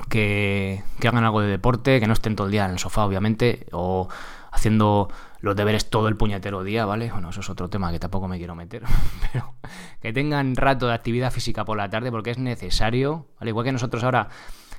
que, 0.07 0.83
hagan 1.03 1.23
algo 1.23 1.41
de 1.41 1.47
deporte, 1.47 1.99
que 1.99 2.07
no 2.07 2.13
estén 2.13 2.35
todo 2.35 2.47
el 2.47 2.51
día 2.51 2.65
en 2.65 2.71
el 2.71 2.79
sofá, 2.79 3.05
obviamente, 3.05 3.67
o 3.71 4.07
haciendo 4.51 5.09
los 5.41 5.55
deberes 5.55 5.89
todo 5.89 6.07
el 6.07 6.17
puñetero 6.17 6.63
día, 6.63 6.85
¿vale? 6.85 7.11
Bueno, 7.11 7.29
eso 7.29 7.41
es 7.41 7.49
otro 7.49 7.69
tema 7.69 7.91
que 7.91 7.99
tampoco 7.99 8.27
me 8.27 8.37
quiero 8.37 8.55
meter, 8.55 8.83
pero 9.31 9.55
que 10.01 10.13
tengan 10.13 10.55
rato 10.55 10.87
de 10.87 10.93
actividad 10.93 11.31
física 11.31 11.65
por 11.65 11.77
la 11.77 11.89
tarde 11.89 12.11
porque 12.11 12.31
es 12.31 12.37
necesario, 12.37 13.27
al 13.37 13.47
igual 13.47 13.65
que 13.65 13.71
nosotros 13.71 14.03
ahora, 14.03 14.29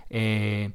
eh, 0.09 0.73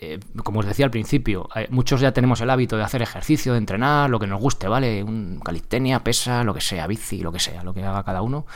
eh, 0.00 0.20
como 0.42 0.60
os 0.60 0.66
decía 0.66 0.84
al 0.84 0.90
principio, 0.90 1.48
eh, 1.54 1.68
muchos 1.70 2.00
ya 2.00 2.12
tenemos 2.12 2.40
el 2.40 2.50
hábito 2.50 2.76
de 2.76 2.82
hacer 2.82 3.02
ejercicio, 3.02 3.52
de 3.52 3.58
entrenar, 3.58 4.10
lo 4.10 4.18
que 4.18 4.26
nos 4.26 4.40
guste, 4.40 4.68
¿vale? 4.68 5.02
Un 5.02 5.40
calistenia, 5.44 6.02
pesa, 6.02 6.44
lo 6.44 6.54
que 6.54 6.60
sea, 6.60 6.86
bici, 6.86 7.20
lo 7.20 7.32
que 7.32 7.40
sea, 7.40 7.62
lo 7.62 7.74
que 7.74 7.84
haga 7.84 8.02
cada 8.04 8.22
uno 8.22 8.46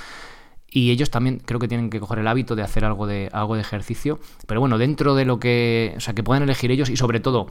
y 0.75 0.91
ellos 0.91 1.11
también 1.11 1.41
creo 1.45 1.61
que 1.61 1.69
tienen 1.69 1.91
que 1.91 2.01
coger 2.01 2.21
el 2.21 2.27
hábito 2.27 2.57
de 2.57 2.63
hacer 2.63 2.87
algo 2.87 3.07
de, 3.07 3.29
algo 3.33 3.57
de 3.57 3.61
ejercicio. 3.61 4.19
Pero 4.47 4.61
bueno, 4.61 4.79
dentro 4.79 5.15
de 5.15 5.27
lo 5.27 5.39
que. 5.39 5.93
O 5.99 6.01
sea, 6.01 6.15
que 6.15 6.23
puedan 6.23 6.43
elegir 6.43 6.71
ellos 6.71 6.89
y 6.89 6.97
sobre 6.97 7.21
todo 7.21 7.47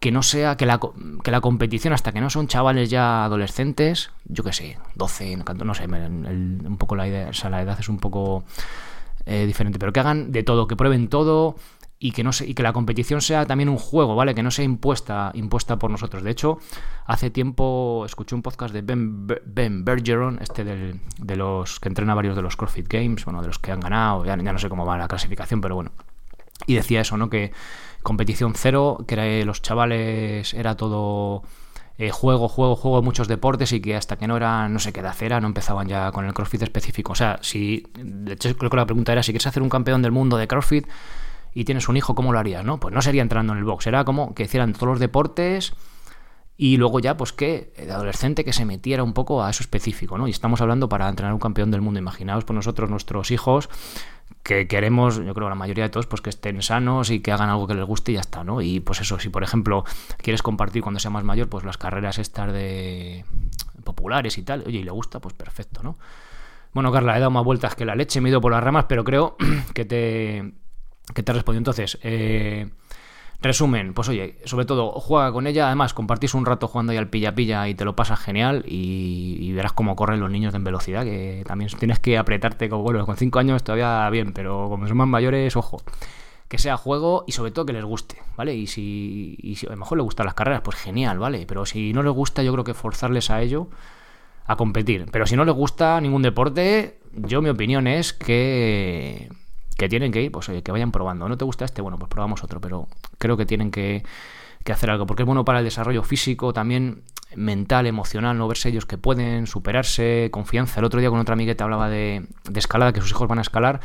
que 0.00 0.10
no 0.10 0.22
sea 0.22 0.56
que 0.56 0.66
la, 0.66 0.80
que 1.22 1.30
la 1.30 1.40
competición, 1.40 1.92
hasta 1.92 2.12
que 2.12 2.20
no 2.20 2.30
son 2.30 2.48
chavales 2.48 2.90
ya 2.90 3.24
adolescentes, 3.24 4.10
yo 4.24 4.42
qué 4.42 4.52
sé, 4.52 4.78
12, 4.94 5.36
no 5.36 5.74
sé, 5.74 5.86
un 5.86 6.76
poco 6.78 6.96
la 6.96 7.06
idea, 7.06 7.28
o 7.28 7.34
sea, 7.34 7.50
la 7.50 7.62
edad 7.62 7.78
es 7.78 7.88
un 7.88 7.98
poco 7.98 8.44
eh, 9.26 9.46
diferente, 9.46 9.78
pero 9.78 9.92
que 9.92 10.00
hagan 10.00 10.32
de 10.32 10.42
todo, 10.42 10.66
que 10.66 10.76
prueben 10.76 11.08
todo, 11.08 11.56
y 12.02 12.12
que 12.12 12.24
no 12.24 12.30
y 12.40 12.54
que 12.54 12.62
la 12.62 12.72
competición 12.72 13.20
sea 13.20 13.44
también 13.44 13.68
un 13.68 13.76
juego, 13.76 14.16
¿vale? 14.16 14.34
Que 14.34 14.42
no 14.42 14.50
sea 14.50 14.64
impuesta, 14.64 15.30
impuesta 15.34 15.78
por 15.78 15.90
nosotros. 15.90 16.22
De 16.22 16.30
hecho, 16.30 16.58
hace 17.04 17.28
tiempo 17.28 18.04
escuché 18.06 18.34
un 18.34 18.40
podcast 18.40 18.72
de 18.72 18.80
Ben, 18.80 19.26
ben 19.26 19.84
Bergeron, 19.84 20.38
este 20.40 20.64
de 20.64 21.36
los 21.36 21.78
que 21.78 21.88
entrena 21.90 22.14
varios 22.14 22.34
de 22.34 22.42
los 22.42 22.56
CrossFit 22.56 22.88
Games, 22.88 23.26
bueno, 23.26 23.42
de 23.42 23.48
los 23.48 23.58
que 23.58 23.70
han 23.70 23.80
ganado, 23.80 24.24
ya, 24.24 24.34
no 24.34 24.58
sé 24.58 24.70
cómo 24.70 24.86
va 24.86 24.96
la 24.96 25.08
clasificación, 25.08 25.60
pero 25.60 25.74
bueno. 25.74 25.92
Y 26.66 26.74
decía 26.74 27.02
eso, 27.02 27.18
¿no? 27.18 27.28
Que 27.28 27.52
competición 28.02 28.54
cero, 28.54 28.98
que 29.06 29.44
los 29.44 29.62
chavales 29.62 30.54
era 30.54 30.76
todo 30.76 31.42
eh, 31.98 32.10
juego, 32.10 32.48
juego, 32.48 32.76
juego, 32.76 33.02
muchos 33.02 33.28
deportes 33.28 33.72
y 33.72 33.80
que 33.80 33.96
hasta 33.96 34.16
que 34.16 34.26
no 34.26 34.36
era 34.36 34.68
no 34.68 34.78
sé 34.78 34.92
qué 34.92 35.02
de 35.02 35.08
acera 35.08 35.40
no 35.40 35.46
empezaban 35.46 35.86
ya 35.86 36.10
con 36.12 36.24
el 36.24 36.32
CrossFit 36.32 36.62
específico. 36.62 37.12
O 37.12 37.16
sea, 37.16 37.38
si, 37.42 37.86
de 37.94 38.32
hecho 38.32 38.56
creo 38.56 38.70
que 38.70 38.76
la 38.76 38.86
pregunta 38.86 39.12
era 39.12 39.22
si 39.22 39.32
quieres 39.32 39.46
hacer 39.46 39.62
un 39.62 39.68
campeón 39.68 40.02
del 40.02 40.12
mundo 40.12 40.36
de 40.36 40.48
CrossFit, 40.48 40.86
y 41.52 41.64
tienes 41.64 41.88
un 41.88 41.96
hijo, 41.96 42.14
¿cómo 42.14 42.32
lo 42.32 42.38
harías? 42.38 42.64
¿no? 42.64 42.78
Pues 42.78 42.94
no 42.94 43.02
sería 43.02 43.22
entrando 43.22 43.52
en 43.52 43.58
el 43.58 43.64
box, 43.64 43.86
era 43.86 44.04
como 44.04 44.34
que 44.34 44.44
hicieran 44.44 44.72
todos 44.72 44.88
los 44.88 45.00
deportes 45.00 45.72
y 46.56 46.76
luego 46.76 47.00
ya, 47.00 47.16
pues 47.16 47.32
que 47.32 47.72
de 47.76 47.90
adolescente 47.90 48.44
que 48.44 48.52
se 48.52 48.66
metiera 48.66 49.02
un 49.02 49.14
poco 49.14 49.42
a 49.42 49.48
eso 49.48 49.62
específico, 49.62 50.18
¿no? 50.18 50.28
Y 50.28 50.30
estamos 50.30 50.60
hablando 50.60 50.90
para 50.90 51.08
entrenar 51.08 51.32
un 51.32 51.40
campeón 51.40 51.70
del 51.70 51.80
mundo. 51.80 51.98
Imaginaos 51.98 52.44
por 52.44 52.54
nosotros, 52.54 52.90
nuestros 52.90 53.30
hijos, 53.30 53.70
que 54.42 54.66
queremos, 54.66 55.16
yo 55.16 55.34
creo 55.34 55.48
la 55.48 55.54
mayoría 55.54 55.84
de 55.84 55.90
todos, 55.90 56.06
pues 56.06 56.20
que 56.22 56.30
estén 56.30 56.62
sanos 56.62 57.10
y 57.10 57.20
que 57.20 57.32
hagan 57.32 57.50
algo 57.50 57.66
que 57.66 57.74
les 57.74 57.84
guste 57.84 58.12
y 58.12 58.14
ya 58.14 58.20
está, 58.20 58.44
¿no? 58.44 58.60
Y 58.60 58.80
pues 58.80 59.00
eso, 59.00 59.18
si 59.18 59.28
por 59.28 59.42
ejemplo 59.42 59.84
quieres 60.18 60.42
compartir 60.42 60.82
cuando 60.82 61.00
sea 61.00 61.10
más 61.10 61.24
mayor, 61.24 61.48
pues 61.48 61.64
las 61.64 61.76
carreras 61.78 62.18
estas 62.18 62.52
de 62.52 63.24
populares 63.84 64.38
y 64.38 64.42
tal, 64.42 64.64
oye, 64.66 64.78
y 64.78 64.82
le 64.82 64.90
gusta, 64.90 65.20
pues 65.20 65.34
perfecto, 65.34 65.82
¿no? 65.82 65.98
Bueno, 66.72 66.92
Carla, 66.92 67.16
he 67.16 67.20
dado 67.20 67.30
más 67.30 67.44
vueltas 67.44 67.74
que 67.74 67.84
la 67.84 67.94
leche, 67.94 68.20
me 68.20 68.28
he 68.28 68.30
ido 68.30 68.40
por 68.40 68.52
las 68.52 68.62
ramas, 68.62 68.86
pero 68.88 69.04
creo 69.04 69.36
que 69.74 69.84
te, 69.84 70.52
¿Qué 71.14 71.22
te 71.22 71.32
respondió 71.32 71.58
entonces? 71.58 71.98
Eh, 72.02 72.68
resumen, 73.42 73.94
pues 73.94 74.08
oye, 74.08 74.36
sobre 74.44 74.66
todo 74.66 74.92
juega 74.92 75.32
con 75.32 75.46
ella, 75.46 75.66
además 75.66 75.94
compartís 75.94 76.34
un 76.34 76.44
rato 76.44 76.68
jugando 76.68 76.92
ahí 76.92 76.98
al 76.98 77.08
pilla-pilla 77.08 77.68
y 77.68 77.74
te 77.74 77.84
lo 77.84 77.96
pasas 77.96 78.20
genial 78.20 78.64
y, 78.66 79.52
verás 79.52 79.72
cómo 79.72 79.96
corren 79.96 80.20
los 80.20 80.30
niños 80.30 80.54
en 80.54 80.64
velocidad, 80.64 81.04
que 81.04 81.42
también 81.46 81.70
tienes 81.78 81.98
que 81.98 82.18
apretarte, 82.18 82.68
como 82.68 82.82
bueno, 82.82 83.04
con 83.06 83.16
5 83.16 83.38
años 83.38 83.64
todavía 83.64 84.08
bien, 84.10 84.32
pero 84.32 84.68
como 84.68 84.86
son 84.86 84.96
más 84.96 85.08
mayores, 85.08 85.56
ojo. 85.56 85.82
Que 86.48 86.58
sea 86.58 86.76
juego 86.76 87.24
y 87.28 87.32
sobre 87.32 87.52
todo 87.52 87.64
que 87.64 87.72
les 87.72 87.84
guste, 87.84 88.16
¿vale? 88.36 88.56
Y 88.56 88.66
si, 88.66 89.36
y 89.40 89.54
si 89.54 89.66
a 89.66 89.70
lo 89.70 89.76
mejor 89.76 89.98
les 89.98 90.04
gustan 90.04 90.26
las 90.26 90.34
carreras, 90.34 90.62
pues 90.62 90.76
genial, 90.76 91.18
¿vale? 91.18 91.46
Pero 91.46 91.64
si 91.64 91.92
no 91.92 92.02
les 92.02 92.12
gusta, 92.12 92.42
yo 92.42 92.52
creo 92.52 92.64
que 92.64 92.74
forzarles 92.74 93.30
a 93.30 93.40
ello, 93.40 93.68
a 94.46 94.56
competir. 94.56 95.06
Pero 95.12 95.26
si 95.26 95.36
no 95.36 95.44
les 95.44 95.54
gusta 95.54 96.00
ningún 96.00 96.22
deporte, 96.22 96.98
yo 97.12 97.40
mi 97.40 97.50
opinión 97.50 97.86
es 97.86 98.12
que 98.12 99.28
que 99.80 99.88
tienen 99.88 100.12
que 100.12 100.20
ir, 100.20 100.30
pues 100.30 100.46
oye, 100.50 100.62
que 100.62 100.72
vayan 100.72 100.92
probando. 100.92 101.26
¿No 101.26 101.38
te 101.38 101.44
gusta 101.46 101.64
este? 101.64 101.80
Bueno, 101.80 101.98
pues 101.98 102.10
probamos 102.10 102.44
otro, 102.44 102.60
pero 102.60 102.86
creo 103.16 103.38
que 103.38 103.46
tienen 103.46 103.70
que, 103.70 104.04
hacer 104.70 104.90
algo, 104.90 105.06
porque 105.06 105.22
es 105.22 105.26
bueno 105.26 105.42
para 105.42 105.60
el 105.60 105.64
desarrollo 105.64 106.02
físico, 106.02 106.52
también 106.52 107.02
mental, 107.34 107.86
emocional, 107.86 108.36
no 108.36 108.46
verse 108.46 108.68
ellos 108.68 108.84
que 108.84 108.98
pueden 108.98 109.46
superarse, 109.46 110.28
confianza. 110.30 110.80
El 110.80 110.84
otro 110.84 111.00
día 111.00 111.08
con 111.08 111.18
otra 111.18 111.32
amiga 111.32 111.54
te 111.54 111.64
hablaba 111.64 111.88
de, 111.88 112.26
de 112.44 112.60
escalada, 112.60 112.92
que 112.92 113.00
sus 113.00 113.12
hijos 113.12 113.26
van 113.26 113.38
a 113.38 113.40
escalar, 113.40 113.80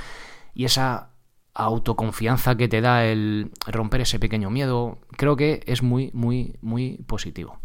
y 0.53 0.65
esa 0.65 1.11
autoconfianza 1.53 2.57
que 2.57 2.67
te 2.67 2.81
da 2.81 3.05
el 3.05 3.51
romper 3.65 4.01
ese 4.01 4.19
pequeño 4.19 4.49
miedo, 4.49 4.99
creo 5.11 5.37
que 5.37 5.63
es 5.65 5.81
muy, 5.81 6.11
muy, 6.13 6.57
muy 6.61 6.97
positivo. 7.07 7.61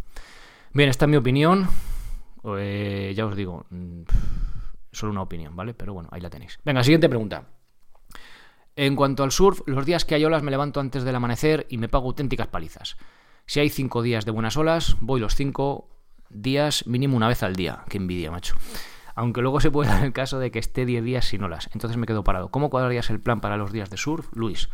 Bien, 0.73 0.89
esta 0.89 1.07
es 1.07 1.11
mi 1.11 1.17
opinión. 1.17 1.67
Eh, 2.57 3.13
ya 3.17 3.27
os 3.27 3.35
digo, 3.35 3.67
mm, 3.71 4.03
solo 4.93 5.11
una 5.11 5.23
opinión, 5.23 5.57
¿vale? 5.57 5.75
Pero 5.75 5.95
bueno, 5.95 6.09
ahí 6.13 6.21
la 6.21 6.31
tenéis. 6.31 6.61
Venga, 6.65 6.85
siguiente 6.85 7.09
pregunta. 7.09 7.60
En 8.83 8.97
cuanto 8.97 9.25
al 9.25 9.31
surf, 9.31 9.61
los 9.67 9.85
días 9.85 10.07
que 10.07 10.15
hay 10.15 10.25
olas 10.25 10.43
me 10.43 10.51
levanto 10.51 10.81
antes 10.81 11.05
del 11.05 11.15
amanecer 11.15 11.67
y 11.69 11.77
me 11.77 11.91
pago 11.91 12.07
auténticas 12.07 12.47
palizas. 12.47 12.97
Si 13.45 13.61
hay 13.61 13.69
cinco 13.69 14.01
días 14.01 14.25
de 14.25 14.31
buenas 14.31 14.57
olas, 14.57 14.97
voy 15.03 15.21
los 15.21 15.35
cinco 15.35 15.91
días 16.31 16.87
mínimo 16.87 17.15
una 17.15 17.29
vez 17.29 17.43
al 17.43 17.57
día. 17.57 17.85
Qué 17.91 17.99
envidia, 17.99 18.31
macho. 18.31 18.55
Aunque 19.15 19.43
luego 19.43 19.61
se 19.61 19.71
puede 19.71 19.91
dar 19.91 20.03
el 20.03 20.15
caso 20.15 20.39
de 20.39 20.51
que 20.51 20.59
esté 20.59 20.87
10 20.87 21.05
días 21.05 21.27
sin 21.27 21.45
olas. 21.45 21.69
Entonces 21.75 21.99
me 21.99 22.07
quedo 22.07 22.25
parado. 22.25 22.51
¿Cómo 22.51 22.71
cuadrarías 22.71 23.11
el 23.11 23.21
plan 23.21 23.43
para 23.43 23.59
los 23.59 23.71
días 23.71 23.91
de 23.91 23.99
surf, 23.99 24.31
Luis? 24.33 24.71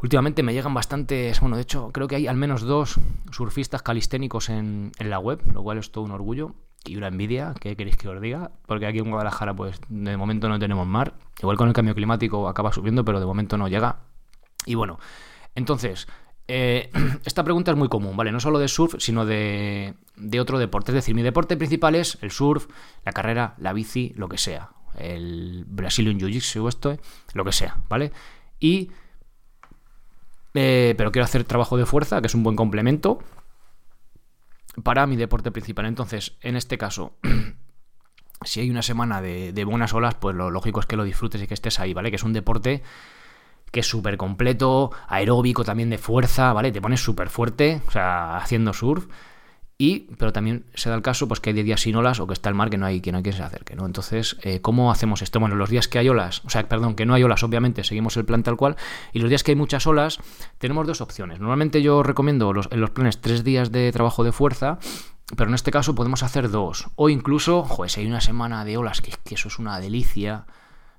Últimamente 0.00 0.44
me 0.44 0.52
llegan 0.52 0.72
bastantes, 0.72 1.40
bueno, 1.40 1.56
de 1.56 1.62
hecho 1.62 1.90
creo 1.90 2.06
que 2.06 2.14
hay 2.14 2.28
al 2.28 2.36
menos 2.36 2.62
dos 2.62 3.00
surfistas 3.32 3.82
calisténicos 3.82 4.50
en, 4.50 4.92
en 5.00 5.10
la 5.10 5.18
web, 5.18 5.42
lo 5.52 5.64
cual 5.64 5.78
es 5.78 5.90
todo 5.90 6.04
un 6.04 6.12
orgullo 6.12 6.54
y 6.84 6.96
una 6.96 7.08
envidia, 7.08 7.54
¿qué 7.58 7.76
queréis 7.76 7.96
que 7.96 8.08
os 8.08 8.20
diga? 8.20 8.50
Porque 8.66 8.86
aquí 8.86 8.98
en 8.98 9.10
Guadalajara, 9.10 9.54
pues 9.54 9.80
de 9.88 10.16
momento 10.16 10.48
no 10.48 10.58
tenemos 10.58 10.86
mar. 10.86 11.14
Igual 11.40 11.56
con 11.56 11.68
el 11.68 11.74
cambio 11.74 11.94
climático 11.94 12.48
acaba 12.48 12.72
subiendo, 12.72 13.04
pero 13.04 13.20
de 13.20 13.26
momento 13.26 13.56
no 13.56 13.68
llega. 13.68 14.00
Y 14.66 14.74
bueno, 14.74 14.98
entonces, 15.54 16.06
eh, 16.46 16.90
esta 17.24 17.42
pregunta 17.42 17.70
es 17.70 17.76
muy 17.76 17.88
común, 17.88 18.16
¿vale? 18.16 18.32
No 18.32 18.40
solo 18.40 18.58
de 18.58 18.68
surf, 18.68 18.96
sino 18.98 19.24
de, 19.24 19.94
de 20.16 20.40
otro 20.40 20.58
deporte. 20.58 20.92
Es 20.92 20.96
decir, 20.96 21.14
mi 21.14 21.22
deporte 21.22 21.56
principal 21.56 21.94
es 21.94 22.18
el 22.20 22.30
surf, 22.30 22.66
la 23.04 23.12
carrera, 23.12 23.54
la 23.58 23.72
bici, 23.72 24.12
lo 24.16 24.28
que 24.28 24.38
sea. 24.38 24.70
El 24.98 25.64
Brazilian 25.66 26.18
Jiu-Jitsu, 26.18 26.68
esto, 26.68 26.98
lo 27.32 27.44
que 27.44 27.52
sea, 27.52 27.78
¿vale? 27.88 28.12
Y. 28.60 28.90
Eh, 30.56 30.94
pero 30.96 31.10
quiero 31.10 31.24
hacer 31.24 31.42
trabajo 31.42 31.76
de 31.76 31.84
fuerza, 31.84 32.20
que 32.20 32.28
es 32.28 32.34
un 32.34 32.44
buen 32.44 32.54
complemento 32.54 33.18
para 34.82 35.06
mi 35.06 35.16
deporte 35.16 35.50
principal. 35.50 35.86
Entonces, 35.86 36.36
en 36.40 36.56
este 36.56 36.78
caso, 36.78 37.16
si 38.42 38.60
hay 38.60 38.70
una 38.70 38.82
semana 38.82 39.20
de, 39.20 39.64
buenas 39.64 39.92
olas, 39.94 40.14
pues 40.14 40.34
lo 40.34 40.50
lógico 40.50 40.80
es 40.80 40.86
que 40.86 40.96
lo 40.96 41.04
disfrutes 41.04 41.42
y 41.42 41.46
que 41.46 41.54
estés 41.54 41.80
ahí, 41.80 41.94
¿vale? 41.94 42.10
Que 42.10 42.16
es 42.16 42.24
un 42.24 42.32
deporte 42.32 42.82
que 43.70 43.80
es 43.80 43.86
súper 43.86 44.16
completo, 44.16 44.92
aeróbico 45.08 45.64
también 45.64 45.90
de 45.90 45.98
fuerza, 45.98 46.52
¿vale? 46.52 46.70
Te 46.70 46.80
pones 46.80 47.00
súper 47.00 47.28
fuerte, 47.28 47.80
o 47.88 47.90
sea, 47.90 48.36
haciendo 48.36 48.72
surf. 48.72 49.06
Y, 49.76 50.00
pero 50.18 50.32
también 50.32 50.66
se 50.74 50.88
da 50.88 50.94
el 50.94 51.02
caso 51.02 51.26
pues, 51.26 51.40
que 51.40 51.50
hay 51.50 51.62
días 51.62 51.80
sin 51.80 51.96
olas 51.96 52.20
o 52.20 52.28
que 52.28 52.32
está 52.32 52.48
el 52.48 52.54
mar 52.54 52.70
que 52.70 52.78
no 52.78 52.86
hay, 52.86 53.00
quien 53.00 53.16
hay 53.16 53.22
quien 53.24 53.34
se 53.34 53.42
acerque. 53.42 53.74
¿no? 53.74 53.86
Entonces, 53.86 54.36
eh, 54.42 54.60
¿cómo 54.60 54.92
hacemos 54.92 55.20
esto? 55.20 55.40
Bueno, 55.40 55.56
los 55.56 55.68
días 55.68 55.88
que 55.88 55.98
hay 55.98 56.08
olas, 56.08 56.42
o 56.44 56.50
sea, 56.50 56.68
perdón, 56.68 56.94
que 56.94 57.06
no 57.06 57.14
hay 57.14 57.24
olas, 57.24 57.42
obviamente 57.42 57.82
seguimos 57.82 58.16
el 58.16 58.24
plan 58.24 58.44
tal 58.44 58.56
cual. 58.56 58.76
Y 59.12 59.18
los 59.18 59.28
días 59.28 59.42
que 59.42 59.50
hay 59.50 59.56
muchas 59.56 59.86
olas, 59.88 60.20
tenemos 60.58 60.86
dos 60.86 61.00
opciones. 61.00 61.40
Normalmente 61.40 61.82
yo 61.82 62.04
recomiendo 62.04 62.52
los, 62.52 62.68
en 62.70 62.80
los 62.80 62.90
planes 62.90 63.20
tres 63.20 63.42
días 63.42 63.72
de 63.72 63.90
trabajo 63.90 64.22
de 64.22 64.30
fuerza, 64.30 64.78
pero 65.36 65.48
en 65.48 65.54
este 65.54 65.72
caso 65.72 65.96
podemos 65.96 66.22
hacer 66.22 66.50
dos. 66.50 66.88
O 66.94 67.08
incluso, 67.08 67.64
joder, 67.64 67.90
si 67.90 68.00
hay 68.00 68.06
una 68.06 68.20
semana 68.20 68.64
de 68.64 68.76
olas, 68.76 69.00
que, 69.00 69.12
que 69.24 69.34
eso 69.34 69.48
es 69.48 69.58
una 69.58 69.80
delicia, 69.80 70.46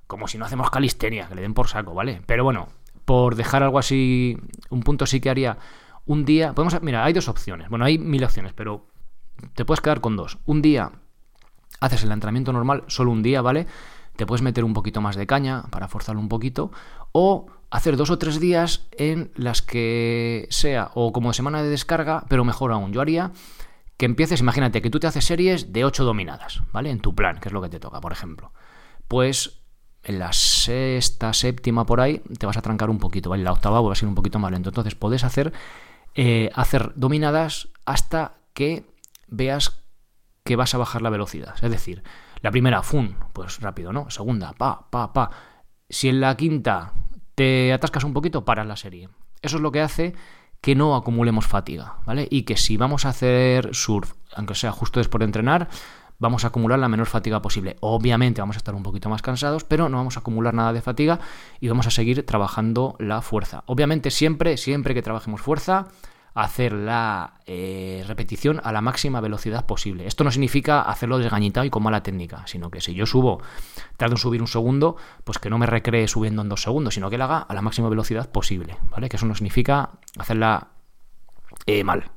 como 0.06 0.28
si 0.28 0.36
no 0.36 0.44
hacemos 0.44 0.70
calistenia, 0.70 1.28
que 1.28 1.34
le 1.34 1.42
den 1.42 1.54
por 1.54 1.68
saco, 1.68 1.94
¿vale? 1.94 2.20
Pero 2.26 2.44
bueno, 2.44 2.68
por 3.06 3.36
dejar 3.36 3.62
algo 3.62 3.78
así, 3.78 4.36
un 4.68 4.82
punto 4.82 5.06
sí 5.06 5.20
que 5.20 5.30
haría 5.30 5.56
un 6.06 6.24
día, 6.24 6.54
podemos, 6.54 6.80
mira, 6.82 7.04
hay 7.04 7.12
dos 7.12 7.28
opciones, 7.28 7.68
bueno, 7.68 7.84
hay 7.84 7.98
mil 7.98 8.24
opciones, 8.24 8.52
pero 8.52 8.86
te 9.54 9.64
puedes 9.64 9.80
quedar 9.80 10.00
con 10.00 10.16
dos. 10.16 10.38
Un 10.46 10.62
día 10.62 10.92
haces 11.80 12.02
el 12.04 12.12
entrenamiento 12.12 12.52
normal, 12.52 12.84
solo 12.86 13.10
un 13.10 13.22
día, 13.22 13.42
¿vale? 13.42 13.66
Te 14.16 14.24
puedes 14.24 14.42
meter 14.42 14.64
un 14.64 14.72
poquito 14.72 15.00
más 15.00 15.16
de 15.16 15.26
caña 15.26 15.64
para 15.70 15.88
forzarlo 15.88 16.20
un 16.20 16.28
poquito, 16.28 16.70
o 17.12 17.46
hacer 17.70 17.96
dos 17.96 18.10
o 18.10 18.18
tres 18.18 18.40
días 18.40 18.88
en 18.92 19.32
las 19.34 19.60
que 19.60 20.46
sea 20.50 20.90
o 20.94 21.12
como 21.12 21.32
semana 21.32 21.62
de 21.62 21.68
descarga, 21.68 22.24
pero 22.28 22.44
mejor 22.44 22.72
aún, 22.72 22.92
yo 22.92 23.00
haría 23.00 23.32
que 23.96 24.06
empieces, 24.06 24.40
imagínate 24.40 24.82
que 24.82 24.90
tú 24.90 25.00
te 25.00 25.06
haces 25.06 25.24
series 25.24 25.72
de 25.72 25.84
ocho 25.84 26.04
dominadas, 26.04 26.62
¿vale? 26.72 26.90
En 26.90 27.00
tu 27.00 27.14
plan, 27.14 27.38
que 27.40 27.48
es 27.48 27.52
lo 27.52 27.62
que 27.62 27.68
te 27.68 27.80
toca, 27.80 28.00
por 28.00 28.12
ejemplo. 28.12 28.52
Pues 29.08 29.62
en 30.02 30.18
la 30.18 30.32
sexta, 30.32 31.32
séptima 31.32 31.86
por 31.86 32.00
ahí, 32.00 32.22
te 32.38 32.46
vas 32.46 32.56
a 32.56 32.62
trancar 32.62 32.90
un 32.90 32.98
poquito, 32.98 33.30
¿vale? 33.30 33.42
La 33.42 33.52
octava 33.52 33.80
va 33.80 33.92
a 33.92 33.94
ser 33.94 34.08
un 34.08 34.14
poquito 34.14 34.38
más 34.38 34.52
lento. 34.52 34.68
Entonces, 34.68 34.94
puedes 34.94 35.24
hacer 35.24 35.52
eh, 36.18 36.50
hacer 36.54 36.92
dominadas 36.96 37.68
hasta 37.84 38.38
que 38.54 38.86
veas 39.28 39.82
que 40.44 40.56
vas 40.56 40.74
a 40.74 40.78
bajar 40.78 41.02
la 41.02 41.10
velocidad. 41.10 41.54
Es 41.60 41.70
decir, 41.70 42.02
la 42.40 42.50
primera, 42.50 42.82
fun, 42.82 43.16
pues 43.34 43.60
rápido, 43.60 43.92
¿no? 43.92 44.08
Segunda, 44.08 44.52
pa, 44.54 44.88
pa, 44.90 45.12
pa. 45.12 45.30
Si 45.90 46.08
en 46.08 46.20
la 46.20 46.34
quinta 46.36 46.92
te 47.34 47.72
atascas 47.72 48.04
un 48.04 48.14
poquito, 48.14 48.46
paras 48.46 48.66
la 48.66 48.76
serie. 48.76 49.10
Eso 49.42 49.56
es 49.56 49.62
lo 49.62 49.70
que 49.70 49.82
hace 49.82 50.14
que 50.62 50.74
no 50.74 50.96
acumulemos 50.96 51.46
fatiga, 51.46 51.96
¿vale? 52.06 52.26
Y 52.30 52.42
que 52.42 52.56
si 52.56 52.78
vamos 52.78 53.04
a 53.04 53.10
hacer 53.10 53.74
surf, 53.74 54.14
aunque 54.34 54.54
sea 54.54 54.72
justo 54.72 55.00
después 55.00 55.18
de 55.20 55.26
entrenar, 55.26 55.68
vamos 56.18 56.44
a 56.44 56.48
acumular 56.48 56.78
la 56.78 56.88
menor 56.88 57.06
fatiga 57.06 57.42
posible. 57.42 57.76
Obviamente 57.80 58.40
vamos 58.40 58.56
a 58.56 58.58
estar 58.58 58.74
un 58.74 58.82
poquito 58.82 59.08
más 59.08 59.22
cansados, 59.22 59.64
pero 59.64 59.88
no 59.88 59.98
vamos 59.98 60.16
a 60.16 60.20
acumular 60.20 60.54
nada 60.54 60.72
de 60.72 60.80
fatiga 60.80 61.20
y 61.60 61.68
vamos 61.68 61.86
a 61.86 61.90
seguir 61.90 62.24
trabajando 62.24 62.96
la 62.98 63.22
fuerza. 63.22 63.62
Obviamente 63.66 64.10
siempre, 64.10 64.56
siempre 64.56 64.94
que 64.94 65.02
trabajemos 65.02 65.40
fuerza, 65.40 65.88
hacer 66.36 66.74
la 66.74 67.40
eh, 67.46 68.04
repetición 68.06 68.60
a 68.62 68.70
la 68.70 68.82
máxima 68.82 69.22
velocidad 69.22 69.64
posible. 69.64 70.06
Esto 70.06 70.22
no 70.22 70.30
significa 70.30 70.82
hacerlo 70.82 71.16
desgañitado 71.16 71.64
y 71.64 71.70
con 71.70 71.82
mala 71.82 72.02
técnica, 72.02 72.46
sino 72.46 72.70
que 72.70 72.82
si 72.82 72.92
yo 72.92 73.06
subo, 73.06 73.40
tardo 73.96 74.16
en 74.16 74.18
subir 74.18 74.42
un 74.42 74.46
segundo, 74.46 74.96
pues 75.24 75.38
que 75.38 75.48
no 75.48 75.56
me 75.56 75.64
recree 75.64 76.06
subiendo 76.06 76.42
en 76.42 76.50
dos 76.50 76.60
segundos, 76.60 76.92
sino 76.92 77.08
que 77.08 77.16
la 77.16 77.24
haga 77.24 77.38
a 77.38 77.54
la 77.54 77.62
máxima 77.62 77.88
velocidad 77.88 78.30
posible, 78.30 78.76
¿vale? 78.90 79.08
Que 79.08 79.16
eso 79.16 79.24
no 79.24 79.34
significa 79.34 79.92
hacerla 80.18 80.68
eh, 81.64 81.84
mal, 81.84 82.10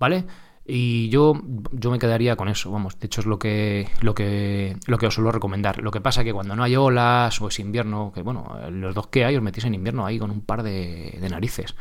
¿vale? 0.00 0.24
Y 0.68 1.08
yo, 1.10 1.40
yo 1.70 1.92
me 1.92 1.98
quedaría 2.00 2.34
con 2.34 2.48
eso, 2.48 2.72
vamos, 2.72 2.98
de 2.98 3.06
hecho 3.06 3.20
es 3.20 3.26
lo 3.26 3.38
que, 3.38 3.88
lo 4.00 4.16
que, 4.16 4.76
lo 4.86 4.98
que 4.98 5.06
os 5.06 5.14
suelo 5.14 5.30
recomendar. 5.30 5.80
Lo 5.80 5.92
que 5.92 6.00
pasa 6.00 6.24
que 6.24 6.32
cuando 6.32 6.56
no 6.56 6.64
hay 6.64 6.74
olas 6.74 7.40
o 7.40 7.46
es 7.46 7.60
invierno, 7.60 8.10
que 8.12 8.22
bueno, 8.22 8.58
los 8.70 8.92
dos 8.92 9.06
que 9.06 9.24
hay 9.24 9.36
os 9.36 9.42
metís 9.42 9.64
en 9.64 9.74
invierno 9.74 10.04
ahí 10.04 10.18
con 10.18 10.32
un 10.32 10.40
par 10.40 10.64
de, 10.64 11.24
narices. 11.30 11.76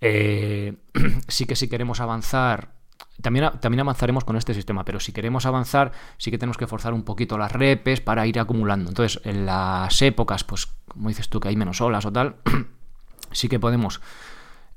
Eh, 0.00 0.74
sí 1.28 1.46
que 1.46 1.56
si 1.56 1.68
queremos 1.68 2.00
avanzar, 2.00 2.74
también, 3.20 3.50
también 3.60 3.80
avanzaremos 3.80 4.22
con 4.22 4.36
este 4.36 4.54
sistema, 4.54 4.84
pero 4.84 5.00
si 5.00 5.12
queremos 5.12 5.44
avanzar, 5.44 5.90
sí 6.16 6.30
que 6.30 6.38
tenemos 6.38 6.56
que 6.56 6.68
forzar 6.68 6.94
un 6.94 7.02
poquito 7.02 7.36
las 7.36 7.50
repes 7.50 8.00
para 8.00 8.28
ir 8.28 8.38
acumulando. 8.38 8.90
Entonces, 8.90 9.20
en 9.24 9.44
las 9.44 10.00
épocas, 10.02 10.44
pues, 10.44 10.66
como 10.86 11.08
dices 11.08 11.28
tú, 11.28 11.40
que 11.40 11.48
hay 11.48 11.56
menos 11.56 11.80
olas 11.80 12.06
o 12.06 12.12
tal, 12.12 12.36
sí 13.32 13.48
que 13.48 13.58
podemos 13.58 14.00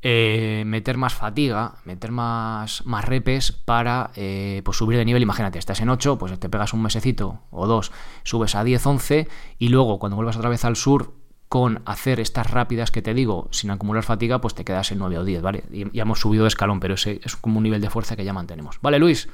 eh, 0.10 0.64
meter 0.66 0.96
más 0.96 1.14
fatiga, 1.14 1.76
meter 1.84 2.14
más, 2.14 2.86
más 2.86 3.04
repes 3.04 3.52
para 3.52 4.12
eh, 4.16 4.62
pues 4.64 4.78
subir 4.78 4.98
de 4.98 5.04
nivel. 5.04 5.22
Imagínate, 5.22 5.60
estás 5.60 5.82
en 5.82 5.90
8, 5.90 6.18
pues 6.18 6.40
te 6.40 6.48
pegas 6.48 6.72
un 6.72 6.82
mesecito 6.82 7.42
o 7.52 7.68
dos, 7.68 7.92
subes 8.24 8.56
a 8.56 8.64
10, 8.64 8.86
11 8.86 9.28
y 9.60 9.68
luego 9.68 10.00
cuando 10.00 10.16
vuelvas 10.16 10.38
otra 10.38 10.50
vez 10.50 10.64
al 10.64 10.78
sur 10.78 11.12
con 11.50 11.82
hacer 11.84 12.22
estas 12.22 12.50
rápidas 12.50 12.90
que 12.90 13.02
te 13.02 13.14
digo 13.14 13.50
sin 13.52 13.70
acumular 13.70 14.02
fatiga, 14.02 14.40
pues 14.40 14.56
te 14.56 14.64
quedas 14.64 14.94
en 14.94 15.00
9 15.00 15.18
o 15.18 15.26
10, 15.26 15.42
¿vale? 15.42 15.66
Y 15.74 15.92
ya 15.92 16.04
hemos 16.04 16.22
subido 16.22 16.46
de 16.46 16.48
escalón, 16.48 16.80
pero 16.80 16.94
ese 16.94 17.20
es 17.22 17.36
como 17.36 17.58
un 17.58 17.64
nivel 17.64 17.82
de 17.82 17.90
fuerza 17.90 18.16
que 18.16 18.24
ya 18.24 18.32
mantenemos. 18.32 18.80
Vale, 18.82 19.00
Luis. 19.00 19.28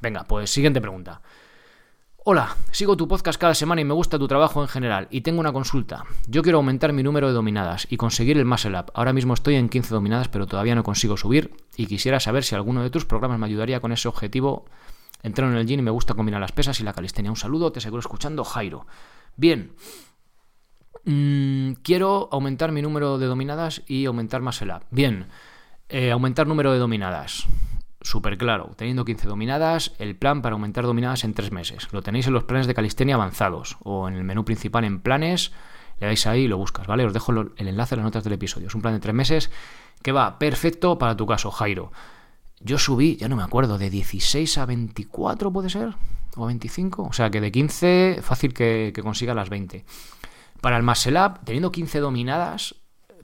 Venga, 0.00 0.22
pues 0.28 0.48
siguiente 0.48 0.80
pregunta. 0.80 1.22
Hola, 2.26 2.56
sigo 2.70 2.96
tu 2.96 3.06
podcast 3.06 3.38
cada 3.38 3.52
semana 3.52 3.82
y 3.82 3.84
me 3.84 3.92
gusta 3.92 4.18
tu 4.18 4.26
trabajo 4.26 4.62
en 4.62 4.68
general. 4.68 5.08
Y 5.10 5.20
tengo 5.20 5.40
una 5.40 5.52
consulta. 5.52 6.04
Yo 6.26 6.42
quiero 6.42 6.56
aumentar 6.56 6.94
mi 6.94 7.02
número 7.02 7.28
de 7.28 7.34
dominadas 7.34 7.86
y 7.90 7.98
conseguir 7.98 8.38
el 8.38 8.46
muscle 8.46 8.78
up. 8.78 8.90
Ahora 8.94 9.12
mismo 9.12 9.34
estoy 9.34 9.56
en 9.56 9.68
15 9.68 9.92
dominadas, 9.92 10.28
pero 10.28 10.46
todavía 10.46 10.74
no 10.74 10.84
consigo 10.84 11.18
subir. 11.18 11.54
Y 11.76 11.84
quisiera 11.84 12.20
saber 12.20 12.42
si 12.42 12.54
alguno 12.54 12.82
de 12.82 12.88
tus 12.88 13.04
programas 13.04 13.38
me 13.38 13.44
ayudaría 13.44 13.80
con 13.80 13.92
ese 13.92 14.08
objetivo. 14.08 14.64
Entreno 15.22 15.52
en 15.52 15.58
el 15.58 15.66
gym 15.66 15.80
y 15.80 15.82
me 15.82 15.90
gusta 15.90 16.14
combinar 16.14 16.40
las 16.40 16.52
pesas 16.52 16.80
y 16.80 16.82
la 16.82 16.94
calistenia. 16.94 17.30
Un 17.30 17.36
saludo, 17.36 17.72
te 17.72 17.82
seguro 17.82 18.00
escuchando, 18.00 18.42
Jairo. 18.42 18.86
Bien. 19.36 19.74
Mm, 21.04 21.72
quiero 21.82 22.30
aumentar 22.32 22.72
mi 22.72 22.80
número 22.80 23.18
de 23.18 23.26
dominadas 23.26 23.82
y 23.86 24.06
aumentar 24.06 24.40
muscle 24.40 24.72
up. 24.72 24.84
Bien. 24.90 25.26
Eh, 25.90 26.10
aumentar 26.10 26.46
número 26.46 26.72
de 26.72 26.78
dominadas 26.78 27.46
súper 28.04 28.38
claro. 28.38 28.70
Teniendo 28.76 29.04
15 29.04 29.26
dominadas, 29.26 29.92
el 29.98 30.14
plan 30.14 30.42
para 30.42 30.52
aumentar 30.52 30.84
dominadas 30.84 31.24
en 31.24 31.34
3 31.34 31.50
meses. 31.50 31.88
Lo 31.90 32.02
tenéis 32.02 32.28
en 32.28 32.34
los 32.34 32.44
planes 32.44 32.68
de 32.68 32.74
calistenia 32.74 33.16
avanzados 33.16 33.78
o 33.82 34.06
en 34.06 34.14
el 34.14 34.22
menú 34.22 34.44
principal 34.44 34.84
en 34.84 35.00
planes. 35.00 35.52
Le 35.98 36.06
dais 36.06 36.26
ahí 36.26 36.42
y 36.42 36.48
lo 36.48 36.58
buscas, 36.58 36.86
¿vale? 36.86 37.04
Os 37.04 37.12
dejo 37.12 37.32
el 37.32 37.52
enlace 37.56 37.94
en 37.94 38.00
las 38.00 38.04
notas 38.04 38.22
del 38.22 38.34
episodio. 38.34 38.68
Es 38.68 38.74
un 38.74 38.82
plan 38.82 38.94
de 38.94 39.00
3 39.00 39.14
meses 39.14 39.50
que 40.02 40.12
va 40.12 40.38
perfecto 40.38 40.98
para 40.98 41.16
tu 41.16 41.26
caso, 41.26 41.50
Jairo. 41.50 41.90
Yo 42.60 42.78
subí, 42.78 43.16
ya 43.16 43.28
no 43.28 43.36
me 43.36 43.42
acuerdo, 43.42 43.78
de 43.78 43.90
16 43.90 44.58
a 44.58 44.66
24 44.66 45.52
puede 45.52 45.70
ser, 45.70 45.94
o 46.36 46.46
25. 46.46 47.02
O 47.02 47.12
sea 47.12 47.30
que 47.30 47.40
de 47.40 47.50
15, 47.50 48.20
fácil 48.22 48.52
que, 48.52 48.92
consiga 49.02 49.34
las 49.34 49.48
20. 49.50 49.84
Para 50.60 50.76
el 50.76 50.82
muscle 50.82 51.30
teniendo 51.44 51.72
15 51.72 52.00
dominadas, 52.00 52.76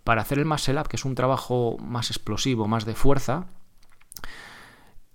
para 0.04 0.22
hacer 0.22 0.38
el 0.38 0.46
muscle 0.46 0.82
que 0.88 0.96
es 0.96 1.04
un 1.04 1.14
trabajo 1.14 1.76
más 1.80 2.10
explosivo, 2.10 2.66
más 2.66 2.84
de 2.84 2.94
fuerza, 2.94 3.46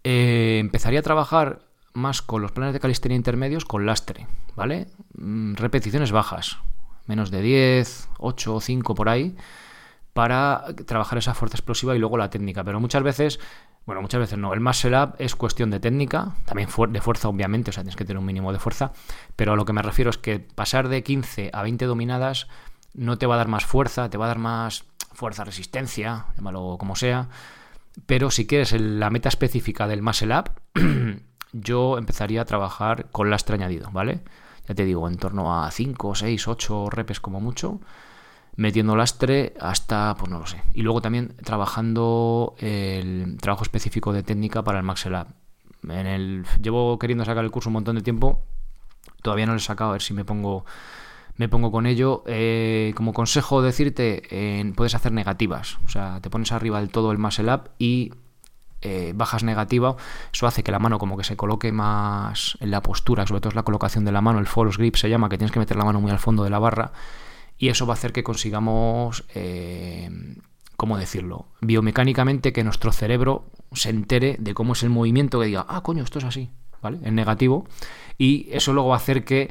eh, 0.07 0.59
empezaría 0.59 0.99
a 0.99 1.03
trabajar 1.03 1.63
más 1.93 2.21
con 2.21 2.43
los 2.43 2.51
planes 2.51 2.73
de 2.73 2.79
calistenia 2.79 3.15
intermedios 3.15 3.65
con 3.65 3.87
lastre, 3.87 4.27
¿vale? 4.55 4.85
Mm, 5.17 5.55
repeticiones 5.55 6.11
bajas, 6.11 6.59
menos 7.07 7.31
de 7.31 7.41
10, 7.41 8.09
8 8.19 8.55
o 8.55 8.61
5 8.61 8.93
por 8.93 9.09
ahí, 9.09 9.35
para 10.13 10.63
trabajar 10.85 11.17
esa 11.17 11.33
fuerza 11.33 11.57
explosiva 11.57 11.95
y 11.95 11.99
luego 11.99 12.17
la 12.17 12.29
técnica. 12.29 12.63
Pero 12.63 12.79
muchas 12.79 13.01
veces, 13.01 13.39
bueno, 13.87 14.03
muchas 14.03 14.19
veces 14.19 14.37
no, 14.37 14.53
el 14.53 14.59
muscle 14.59 14.95
up 14.95 15.15
es 15.17 15.35
cuestión 15.35 15.71
de 15.71 15.79
técnica, 15.79 16.35
también 16.45 16.69
de 16.89 17.01
fuerza 17.01 17.27
obviamente, 17.27 17.71
o 17.71 17.73
sea, 17.73 17.81
tienes 17.81 17.95
que 17.95 18.05
tener 18.05 18.19
un 18.19 18.25
mínimo 18.25 18.53
de 18.53 18.59
fuerza, 18.59 18.93
pero 19.35 19.53
a 19.53 19.55
lo 19.55 19.65
que 19.65 19.73
me 19.73 19.81
refiero 19.81 20.11
es 20.11 20.19
que 20.19 20.39
pasar 20.39 20.87
de 20.87 21.01
15 21.01 21.49
a 21.51 21.63
20 21.63 21.83
dominadas 21.85 22.47
no 22.93 23.17
te 23.17 23.25
va 23.25 23.33
a 23.33 23.37
dar 23.39 23.47
más 23.47 23.65
fuerza, 23.65 24.07
te 24.11 24.19
va 24.19 24.25
a 24.25 24.27
dar 24.27 24.37
más 24.37 24.85
fuerza, 25.13 25.43
resistencia, 25.43 26.27
llámalo 26.35 26.77
como 26.77 26.95
sea, 26.95 27.27
pero 28.05 28.31
si 28.31 28.45
quieres 28.47 28.73
la 28.79 29.10
meta 29.10 29.29
específica 29.29 29.88
del 29.88 30.01
Muscle 30.01 30.38
Up, 30.38 30.51
yo 31.53 31.97
empezaría 31.97 32.41
a 32.41 32.45
trabajar 32.45 33.08
con 33.12 33.29
lastre 33.29 33.55
añadido, 33.55 33.89
¿vale? 33.91 34.21
Ya 34.67 34.75
te 34.75 34.86
digo, 34.86 35.08
en 35.08 35.17
torno 35.17 35.63
a 35.63 35.71
5, 35.71 36.15
6, 36.15 36.47
8 36.47 36.89
repes 36.89 37.19
como 37.19 37.39
mucho, 37.39 37.79
metiendo 38.55 38.95
lastre 38.95 39.53
hasta, 39.60 40.15
pues 40.17 40.31
no 40.31 40.39
lo 40.39 40.47
sé. 40.47 40.62
Y 40.73 40.81
luego 40.81 41.01
también 41.01 41.36
trabajando 41.43 42.55
el 42.58 43.38
trabajo 43.39 43.63
específico 43.63 44.12
de 44.12 44.23
técnica 44.23 44.63
para 44.63 44.79
el 44.79 44.86
Muscle 44.86 45.17
Up. 45.19 45.27
En 45.84 46.08
el, 46.08 46.45
llevo 46.62 46.97
queriendo 46.97 47.25
sacar 47.25 47.43
el 47.43 47.51
curso 47.51 47.69
un 47.69 47.73
montón 47.73 47.95
de 47.95 48.01
tiempo, 48.01 48.43
todavía 49.21 49.45
no 49.45 49.53
lo 49.53 49.58
he 49.58 49.62
sacado, 49.62 49.91
a 49.91 49.93
ver 49.93 50.01
si 50.01 50.13
me 50.13 50.25
pongo 50.25 50.65
me 51.37 51.49
pongo 51.49 51.71
con 51.71 51.85
ello. 51.85 52.23
Eh, 52.27 52.93
como 52.95 53.13
consejo 53.13 53.61
decirte, 53.61 54.73
puedes 54.75 54.95
hacer 54.95 55.11
negativas. 55.11 55.77
O 55.85 55.89
sea, 55.89 56.19
te 56.21 56.29
pones 56.29 56.51
arriba 56.51 56.79
del 56.79 56.89
todo 56.89 57.11
el 57.11 57.17
muscle 57.17 57.53
up 57.53 57.71
y 57.77 58.11
eh, 58.87 59.13
bajas 59.15 59.43
negativa. 59.43 59.95
Eso 60.31 60.45
hace 60.45 60.61
que 60.61 60.71
la 60.71 60.77
mano 60.77 60.99
como 60.99 61.17
que 61.17 61.23
se 61.23 61.35
coloque 61.35 61.71
más 61.71 62.55
en 62.59 62.69
la 62.69 62.83
postura, 62.83 63.25
sobre 63.25 63.41
todo 63.41 63.49
es 63.49 63.55
la 63.55 63.63
colocación 63.63 64.05
de 64.05 64.11
la 64.11 64.21
mano, 64.21 64.37
el 64.37 64.45
false 64.45 64.77
grip 64.77 64.95
se 64.95 65.09
llama, 65.09 65.27
que 65.27 65.39
tienes 65.39 65.51
que 65.51 65.57
meter 65.57 65.75
la 65.75 65.85
mano 65.85 65.99
muy 65.99 66.11
al 66.11 66.19
fondo 66.19 66.43
de 66.43 66.51
la 66.51 66.59
barra. 66.59 66.91
Y 67.57 67.69
eso 67.69 67.87
va 67.87 67.93
a 67.93 67.97
hacer 67.97 68.11
que 68.13 68.23
consigamos, 68.23 69.23
eh, 69.33 70.37
¿cómo 70.77 70.99
decirlo? 70.99 71.47
Biomecánicamente 71.61 72.53
que 72.53 72.63
nuestro 72.63 72.91
cerebro 72.91 73.49
se 73.71 73.89
entere 73.89 74.35
de 74.39 74.53
cómo 74.53 74.73
es 74.73 74.83
el 74.83 74.91
movimiento, 74.91 75.39
que 75.39 75.47
diga, 75.47 75.65
ah, 75.67 75.81
coño, 75.81 76.03
esto 76.03 76.19
es 76.19 76.25
así, 76.25 76.51
¿vale? 76.83 76.99
En 77.01 77.15
negativo. 77.15 77.65
Y 78.19 78.49
eso 78.51 78.71
luego 78.71 78.89
va 78.89 78.95
a 78.95 78.99
hacer 78.99 79.25
que 79.25 79.49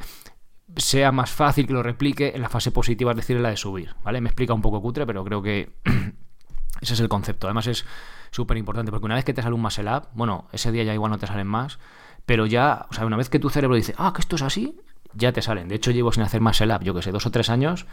sea 0.76 1.12
más 1.12 1.30
fácil 1.30 1.66
que 1.66 1.72
lo 1.72 1.82
replique 1.82 2.32
en 2.34 2.42
la 2.42 2.48
fase 2.48 2.70
positiva, 2.70 3.12
es 3.12 3.16
decir, 3.16 3.36
en 3.36 3.42
la 3.42 3.50
de 3.50 3.56
subir, 3.56 3.94
¿vale? 4.02 4.20
Me 4.20 4.28
explica 4.28 4.54
un 4.54 4.62
poco 4.62 4.80
cutre, 4.80 5.06
pero 5.06 5.24
creo 5.24 5.42
que 5.42 5.70
ese 6.80 6.94
es 6.94 7.00
el 7.00 7.08
concepto. 7.08 7.46
Además 7.46 7.66
es 7.66 7.84
súper 8.30 8.56
importante, 8.56 8.90
porque 8.90 9.06
una 9.06 9.14
vez 9.14 9.24
que 9.24 9.32
te 9.32 9.42
sale 9.42 9.54
un 9.54 9.62
muscle 9.62 9.90
up, 9.90 10.08
bueno, 10.14 10.48
ese 10.52 10.72
día 10.72 10.82
ya 10.84 10.94
igual 10.94 11.10
no 11.10 11.18
te 11.18 11.26
salen 11.26 11.46
más, 11.46 11.78
pero 12.26 12.46
ya, 12.46 12.86
o 12.90 12.94
sea, 12.94 13.06
una 13.06 13.16
vez 13.16 13.28
que 13.28 13.38
tu 13.38 13.50
cerebro 13.50 13.76
dice, 13.76 13.94
ah, 13.98 14.12
que 14.14 14.20
esto 14.20 14.36
es 14.36 14.42
así, 14.42 14.80
ya 15.14 15.32
te 15.32 15.42
salen. 15.42 15.68
De 15.68 15.76
hecho, 15.76 15.90
llevo 15.90 16.12
sin 16.12 16.22
hacer 16.22 16.40
muscle 16.40 16.74
up, 16.74 16.82
yo 16.82 16.94
que 16.94 17.02
sé, 17.02 17.12
dos 17.12 17.26
o 17.26 17.30
tres 17.30 17.50
años, 17.50 17.86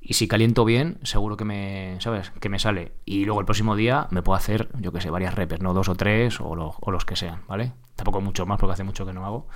y 0.00 0.14
si 0.14 0.28
caliento 0.28 0.64
bien, 0.64 0.98
seguro 1.02 1.36
que 1.36 1.44
me, 1.44 1.96
¿sabes? 2.00 2.30
Que 2.40 2.48
me 2.48 2.58
sale. 2.58 2.92
Y 3.04 3.24
luego 3.24 3.40
el 3.40 3.46
próximo 3.46 3.76
día 3.76 4.08
me 4.10 4.22
puedo 4.22 4.36
hacer, 4.36 4.68
yo 4.80 4.92
que 4.92 5.00
sé, 5.00 5.10
varias 5.10 5.34
repes, 5.34 5.60
¿no? 5.60 5.72
Dos 5.72 5.88
o 5.88 5.94
tres 5.94 6.40
o, 6.40 6.76
o 6.78 6.90
los 6.90 7.04
que 7.04 7.16
sean, 7.16 7.42
¿vale? 7.46 7.72
Tampoco 7.96 8.20
mucho 8.20 8.44
más 8.44 8.58
porque 8.58 8.74
hace 8.74 8.84
mucho 8.84 9.06
que 9.06 9.12
no 9.12 9.24
hago. 9.24 9.46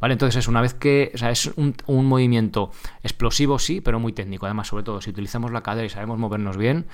¿Vale? 0.00 0.12
Entonces 0.12 0.36
es 0.36 0.48
una 0.48 0.60
vez 0.60 0.74
que, 0.74 1.10
o 1.14 1.18
sea, 1.18 1.30
es 1.30 1.46
un, 1.56 1.74
un, 1.86 2.06
movimiento 2.06 2.70
explosivo, 3.02 3.58
sí, 3.58 3.80
pero 3.80 3.98
muy 3.98 4.12
técnico. 4.12 4.46
Además, 4.46 4.68
sobre 4.68 4.84
todo, 4.84 5.00
si 5.00 5.10
utilizamos 5.10 5.50
la 5.50 5.62
cadera 5.62 5.86
y 5.86 5.90
sabemos 5.90 6.18
movernos 6.18 6.56
bien, 6.56 6.86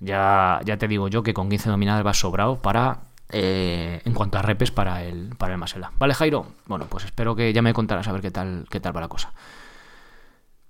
ya, 0.00 0.60
ya 0.64 0.76
te 0.76 0.88
digo 0.88 1.08
yo 1.08 1.22
que 1.22 1.34
con 1.34 1.48
15 1.48 1.70
dominadas 1.70 2.06
va 2.06 2.14
sobrado 2.14 2.60
para, 2.60 3.02
eh, 3.30 4.00
en 4.04 4.14
cuanto 4.14 4.38
a 4.38 4.42
repes 4.42 4.70
para 4.70 5.02
el, 5.02 5.34
para 5.36 5.54
el 5.54 5.58
Masela. 5.58 5.92
¿Vale, 5.98 6.14
Jairo? 6.14 6.46
Bueno, 6.66 6.86
pues 6.88 7.04
espero 7.04 7.34
que 7.34 7.52
ya 7.52 7.62
me 7.62 7.72
contarás 7.72 8.06
a 8.08 8.12
ver 8.12 8.20
qué 8.20 8.30
tal, 8.30 8.66
qué 8.70 8.80
tal 8.80 8.96
va 8.96 9.00
la 9.00 9.08
cosa. 9.08 9.32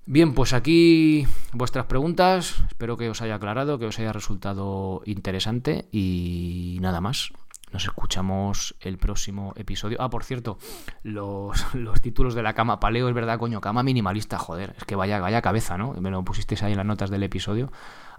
Bien, 0.06 0.34
pues 0.34 0.52
aquí 0.52 1.26
vuestras 1.52 1.86
preguntas. 1.86 2.62
Espero 2.68 2.96
que 2.96 3.08
os 3.08 3.22
haya 3.22 3.36
aclarado, 3.36 3.78
que 3.78 3.86
os 3.86 3.98
haya 3.98 4.12
resultado 4.12 5.02
interesante 5.06 5.88
y 5.92 6.78
nada 6.80 7.00
más. 7.00 7.32
Nos 7.74 7.86
escuchamos 7.86 8.76
el 8.78 8.98
próximo 8.98 9.52
episodio. 9.56 10.00
Ah, 10.00 10.08
por 10.08 10.22
cierto, 10.22 10.58
los, 11.02 11.60
títulos 12.02 12.36
de 12.36 12.42
la 12.44 12.52
cama 12.52 12.78
paleo, 12.78 13.08
es 13.08 13.14
verdad, 13.16 13.36
coño, 13.36 13.60
cama 13.60 13.82
minimalista, 13.82 14.38
joder, 14.38 14.76
es 14.78 14.84
que 14.84 14.94
vaya, 14.94 15.18
vaya 15.18 15.42
cabeza, 15.42 15.76
¿no? 15.76 15.92
Me 15.94 16.12
lo 16.12 16.22
pusisteis 16.22 16.62
ahí 16.62 16.70
en 16.70 16.76
las 16.76 16.86
notas 16.86 17.10
del 17.10 17.24
episodio. 17.24 17.72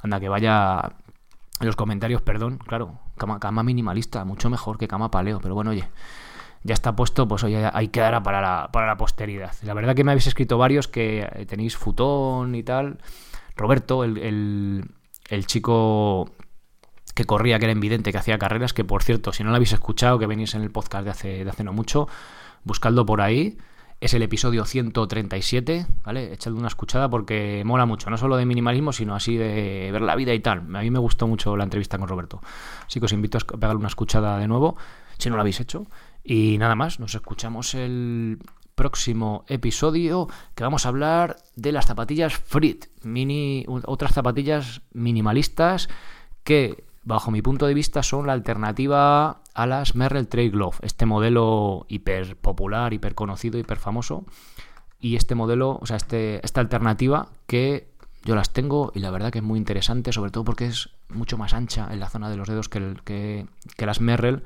Anda, 0.04 0.20
que 0.20 0.28
vaya 0.28 0.98
en 1.62 1.68
los 1.68 1.78
comentarios, 1.78 2.22
perdón, 2.22 2.58
claro, 2.58 3.00
cama, 3.16 3.40
cama 3.40 3.64
minimalista, 3.64 4.26
mucho 4.26 4.50
mejor 4.50 4.78
que 4.78 4.90
cama 4.90 5.10
paleo, 5.10 5.40
pero 5.40 5.56
bueno, 5.56 5.72
oye, 5.72 5.88
ya 6.64 6.74
está 6.74 6.94
puesto, 6.94 7.26
pues 7.26 7.42
hoy 7.46 7.56
ahí 7.56 7.88
quedará 7.88 8.22
para 8.24 8.42
la, 8.42 8.70
para 8.74 8.88
la 8.88 8.98
posteridad. 8.98 9.54
La 9.62 9.74
verdad 9.74 9.96
que 9.96 10.04
me 10.04 10.12
habéis 10.12 10.28
escrito 10.28 10.58
varios 10.58 10.90
que 10.90 11.46
tenéis 11.48 11.78
futón 11.78 12.56
y 12.56 12.64
tal. 12.64 12.98
Roberto, 13.56 14.04
el, 14.04 14.86
el 15.30 15.46
chico 15.46 16.30
que 17.16 17.26
corría, 17.26 17.58
que 17.58 17.66
era 17.66 17.72
invidente, 17.72 18.12
que 18.12 18.18
hacía 18.18 18.38
carreras, 18.38 18.74
que 18.74 18.84
por 18.84 19.02
cierto, 19.02 19.34
si 19.34 19.44
no 19.44 19.50
lo 19.50 19.56
habéis 19.56 19.74
escuchado, 19.74 20.20
que 20.20 20.28
venís 20.28 20.54
en 20.54 20.62
el 20.62 20.70
podcast 20.70 21.06
de 21.06 21.10
hace, 21.10 21.44
de 21.44 21.50
hace 21.50 21.64
no 21.64 21.74
mucho, 21.74 22.08
buscadlo 22.64 23.06
por 23.06 23.22
ahí. 23.22 23.58
Es 24.02 24.14
el 24.14 24.22
episodio 24.22 24.66
137, 24.66 25.88
¿vale? 26.04 26.34
Echadle 26.34 26.60
una 26.60 26.68
escuchada 26.68 27.10
porque 27.10 27.64
mola 27.66 27.86
mucho, 27.86 28.10
no 28.10 28.18
solo 28.18 28.36
de 28.36 28.46
minimalismo, 28.46 28.92
sino 28.92 29.16
así 29.16 29.38
de 29.38 29.90
ver 29.94 30.02
la 30.02 30.16
vida 30.16 30.34
y 30.34 30.42
tal. 30.42 30.60
A 30.60 30.82
mí 30.82 30.92
me 30.92 31.00
gustó 31.00 31.26
mucho 31.28 31.56
la 31.56 31.64
entrevista 31.64 31.98
con 31.98 32.10
Roberto. 32.10 32.42
Así 32.86 33.00
que 33.00 33.06
os 33.06 33.14
invito 33.14 33.38
a 33.38 33.58
pegarle 33.58 33.80
una 33.80 33.88
escuchada 33.88 34.38
de 34.38 34.50
nuevo, 34.50 34.76
si 35.18 35.30
no 35.30 35.36
lo 35.36 35.42
habéis 35.42 35.62
hecho. 35.62 35.88
Y 36.26 36.58
nada 36.58 36.76
más, 36.76 37.00
nos 37.00 37.16
escuchamos 37.16 37.74
el 37.74 38.40
próximo 38.76 39.46
episodio 39.48 40.28
que 40.54 40.66
vamos 40.66 40.86
a 40.86 40.90
hablar 40.90 41.38
de 41.56 41.72
las 41.72 41.86
zapatillas 41.86 42.36
Frit, 42.36 42.88
mini, 43.04 43.66
otras 43.68 44.12
zapatillas 44.14 44.82
minimalistas 44.92 45.88
que 46.44 46.84
bajo 47.06 47.32
mi 47.32 47.42
punto 47.42 47.68
de 47.68 47.74
vista, 47.74 48.04
son 48.04 48.28
la 48.28 48.34
alternativa 48.34 49.42
a 49.54 49.66
las 49.68 49.96
Merrell 49.96 50.28
Trail 50.28 50.52
Glove, 50.52 50.78
este 50.82 51.06
modelo 51.06 51.86
hiper 51.88 52.36
popular, 52.36 52.94
hiper 52.94 53.16
conocido, 53.16 53.58
hiper 53.60 53.78
famoso. 53.78 54.26
Y 55.00 55.16
este 55.16 55.36
modelo, 55.36 55.78
o 55.82 55.86
sea, 55.86 55.98
este, 55.98 56.44
esta 56.44 56.62
alternativa 56.62 57.30
que 57.46 57.90
yo 58.24 58.36
las 58.36 58.52
tengo 58.52 58.92
y 58.96 59.00
la 59.00 59.12
verdad 59.12 59.32
que 59.32 59.38
es 59.38 59.44
muy 59.44 59.60
interesante, 59.60 60.12
sobre 60.12 60.32
todo 60.32 60.44
porque 60.44 60.66
es 60.66 60.90
mucho 61.10 61.38
más 61.38 61.54
ancha 61.54 61.88
en 61.92 62.00
la 62.00 62.10
zona 62.10 62.30
de 62.30 62.38
los 62.38 62.48
dedos 62.48 62.70
que, 62.70 62.80
el, 62.80 63.04
que, 63.04 63.46
las 63.78 64.02
Merrell, 64.02 64.44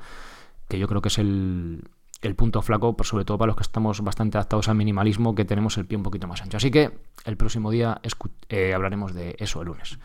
que 0.68 0.78
yo 0.78 0.86
creo 0.86 1.00
que 1.00 1.08
es 1.08 1.18
el, 1.18 1.88
el 2.20 2.34
punto 2.34 2.60
flaco, 2.60 2.94
sobre 3.04 3.24
todo 3.24 3.38
para 3.38 3.48
los 3.48 3.56
que 3.56 3.62
estamos 3.62 4.02
bastante 4.02 4.36
adaptados 4.36 4.68
al 4.68 4.74
minimalismo, 4.74 5.34
que 5.34 5.46
tenemos 5.46 5.78
el 5.78 5.86
pie 5.86 5.96
un 5.96 6.02
poquito 6.02 6.28
más 6.28 6.42
ancho. 6.42 6.58
Así 6.58 6.70
que 6.70 6.90
el 7.24 7.38
próximo 7.38 7.70
día 7.70 8.02
eh, 8.50 8.74
hablaremos 8.74 9.14
de 9.14 9.36
eso 9.38 9.62
el 9.62 9.68
lunes. 9.68 9.98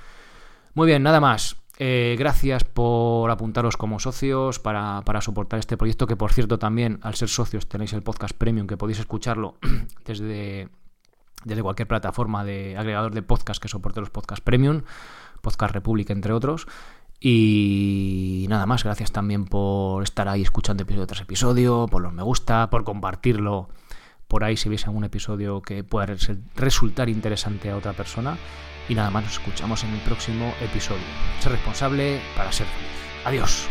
Muy 0.74 0.88
bien, 0.88 1.04
nada 1.04 1.20
más. 1.20 1.58
Eh, 1.78 2.16
gracias 2.18 2.64
por 2.64 3.30
apuntaros 3.30 3.76
como 3.76 4.00
socios 4.00 4.60
para, 4.60 5.04
soportar 5.22 5.60
este 5.60 5.76
proyecto, 5.76 6.08
que 6.08 6.16
por 6.16 6.32
cierto 6.32 6.58
también 6.58 7.00
al 7.02 7.16
ser 7.16 7.28
socios 7.28 7.68
tenéis 7.68 7.92
el 7.94 8.02
podcast 8.02 8.36
premium 8.36 8.66
que 8.66 8.78
podéis 8.78 9.00
escucharlo 9.00 9.58
desde, 10.06 10.70
desde 11.44 11.64
cualquier 11.64 11.88
plataforma 11.88 12.46
de 12.46 12.78
agregador 12.78 13.14
de 13.14 13.22
podcast 13.22 13.62
que 13.62 13.68
soporte 13.68 14.00
los 14.00 14.10
podcast 14.10 14.42
premium, 14.44 14.84
Podcast 15.42 15.74
República 15.74 16.14
entre 16.14 16.34
otros. 16.34 16.68
Y 17.20 18.46
nada 18.50 18.66
más, 18.66 18.84
gracias 18.84 19.12
también 19.12 19.46
por 19.46 20.04
estar 20.04 20.28
ahí 20.28 20.42
escuchando 20.42 20.84
episodio 20.84 21.08
tras 21.08 21.22
episodio, 21.22 21.88
por 21.88 22.02
los 22.02 22.14
me 22.14 22.24
gusta, 22.24 22.70
por 22.70 22.84
compartirlo 22.84 23.70
por 24.36 24.44
ahí 24.44 24.58
si 24.58 24.68
veis 24.68 24.86
algún 24.86 25.06
episodio 25.06 25.62
que 25.62 25.86
pueda 25.86 26.14
resultar 26.58 27.08
interesante 27.08 27.70
a 27.70 27.78
otra 27.78 27.94
persona. 27.94 28.38
Y 28.90 28.94
nada 28.94 29.10
más, 29.10 29.24
nos 29.24 29.32
escuchamos 29.32 29.82
en 29.86 29.94
el 29.94 30.02
próximo 30.02 30.54
episodio. 30.60 31.06
Ser 31.40 31.54
responsable 31.54 32.20
para 32.36 32.52
ser 32.52 32.68
feliz. 32.68 33.24
Adiós. 33.24 33.70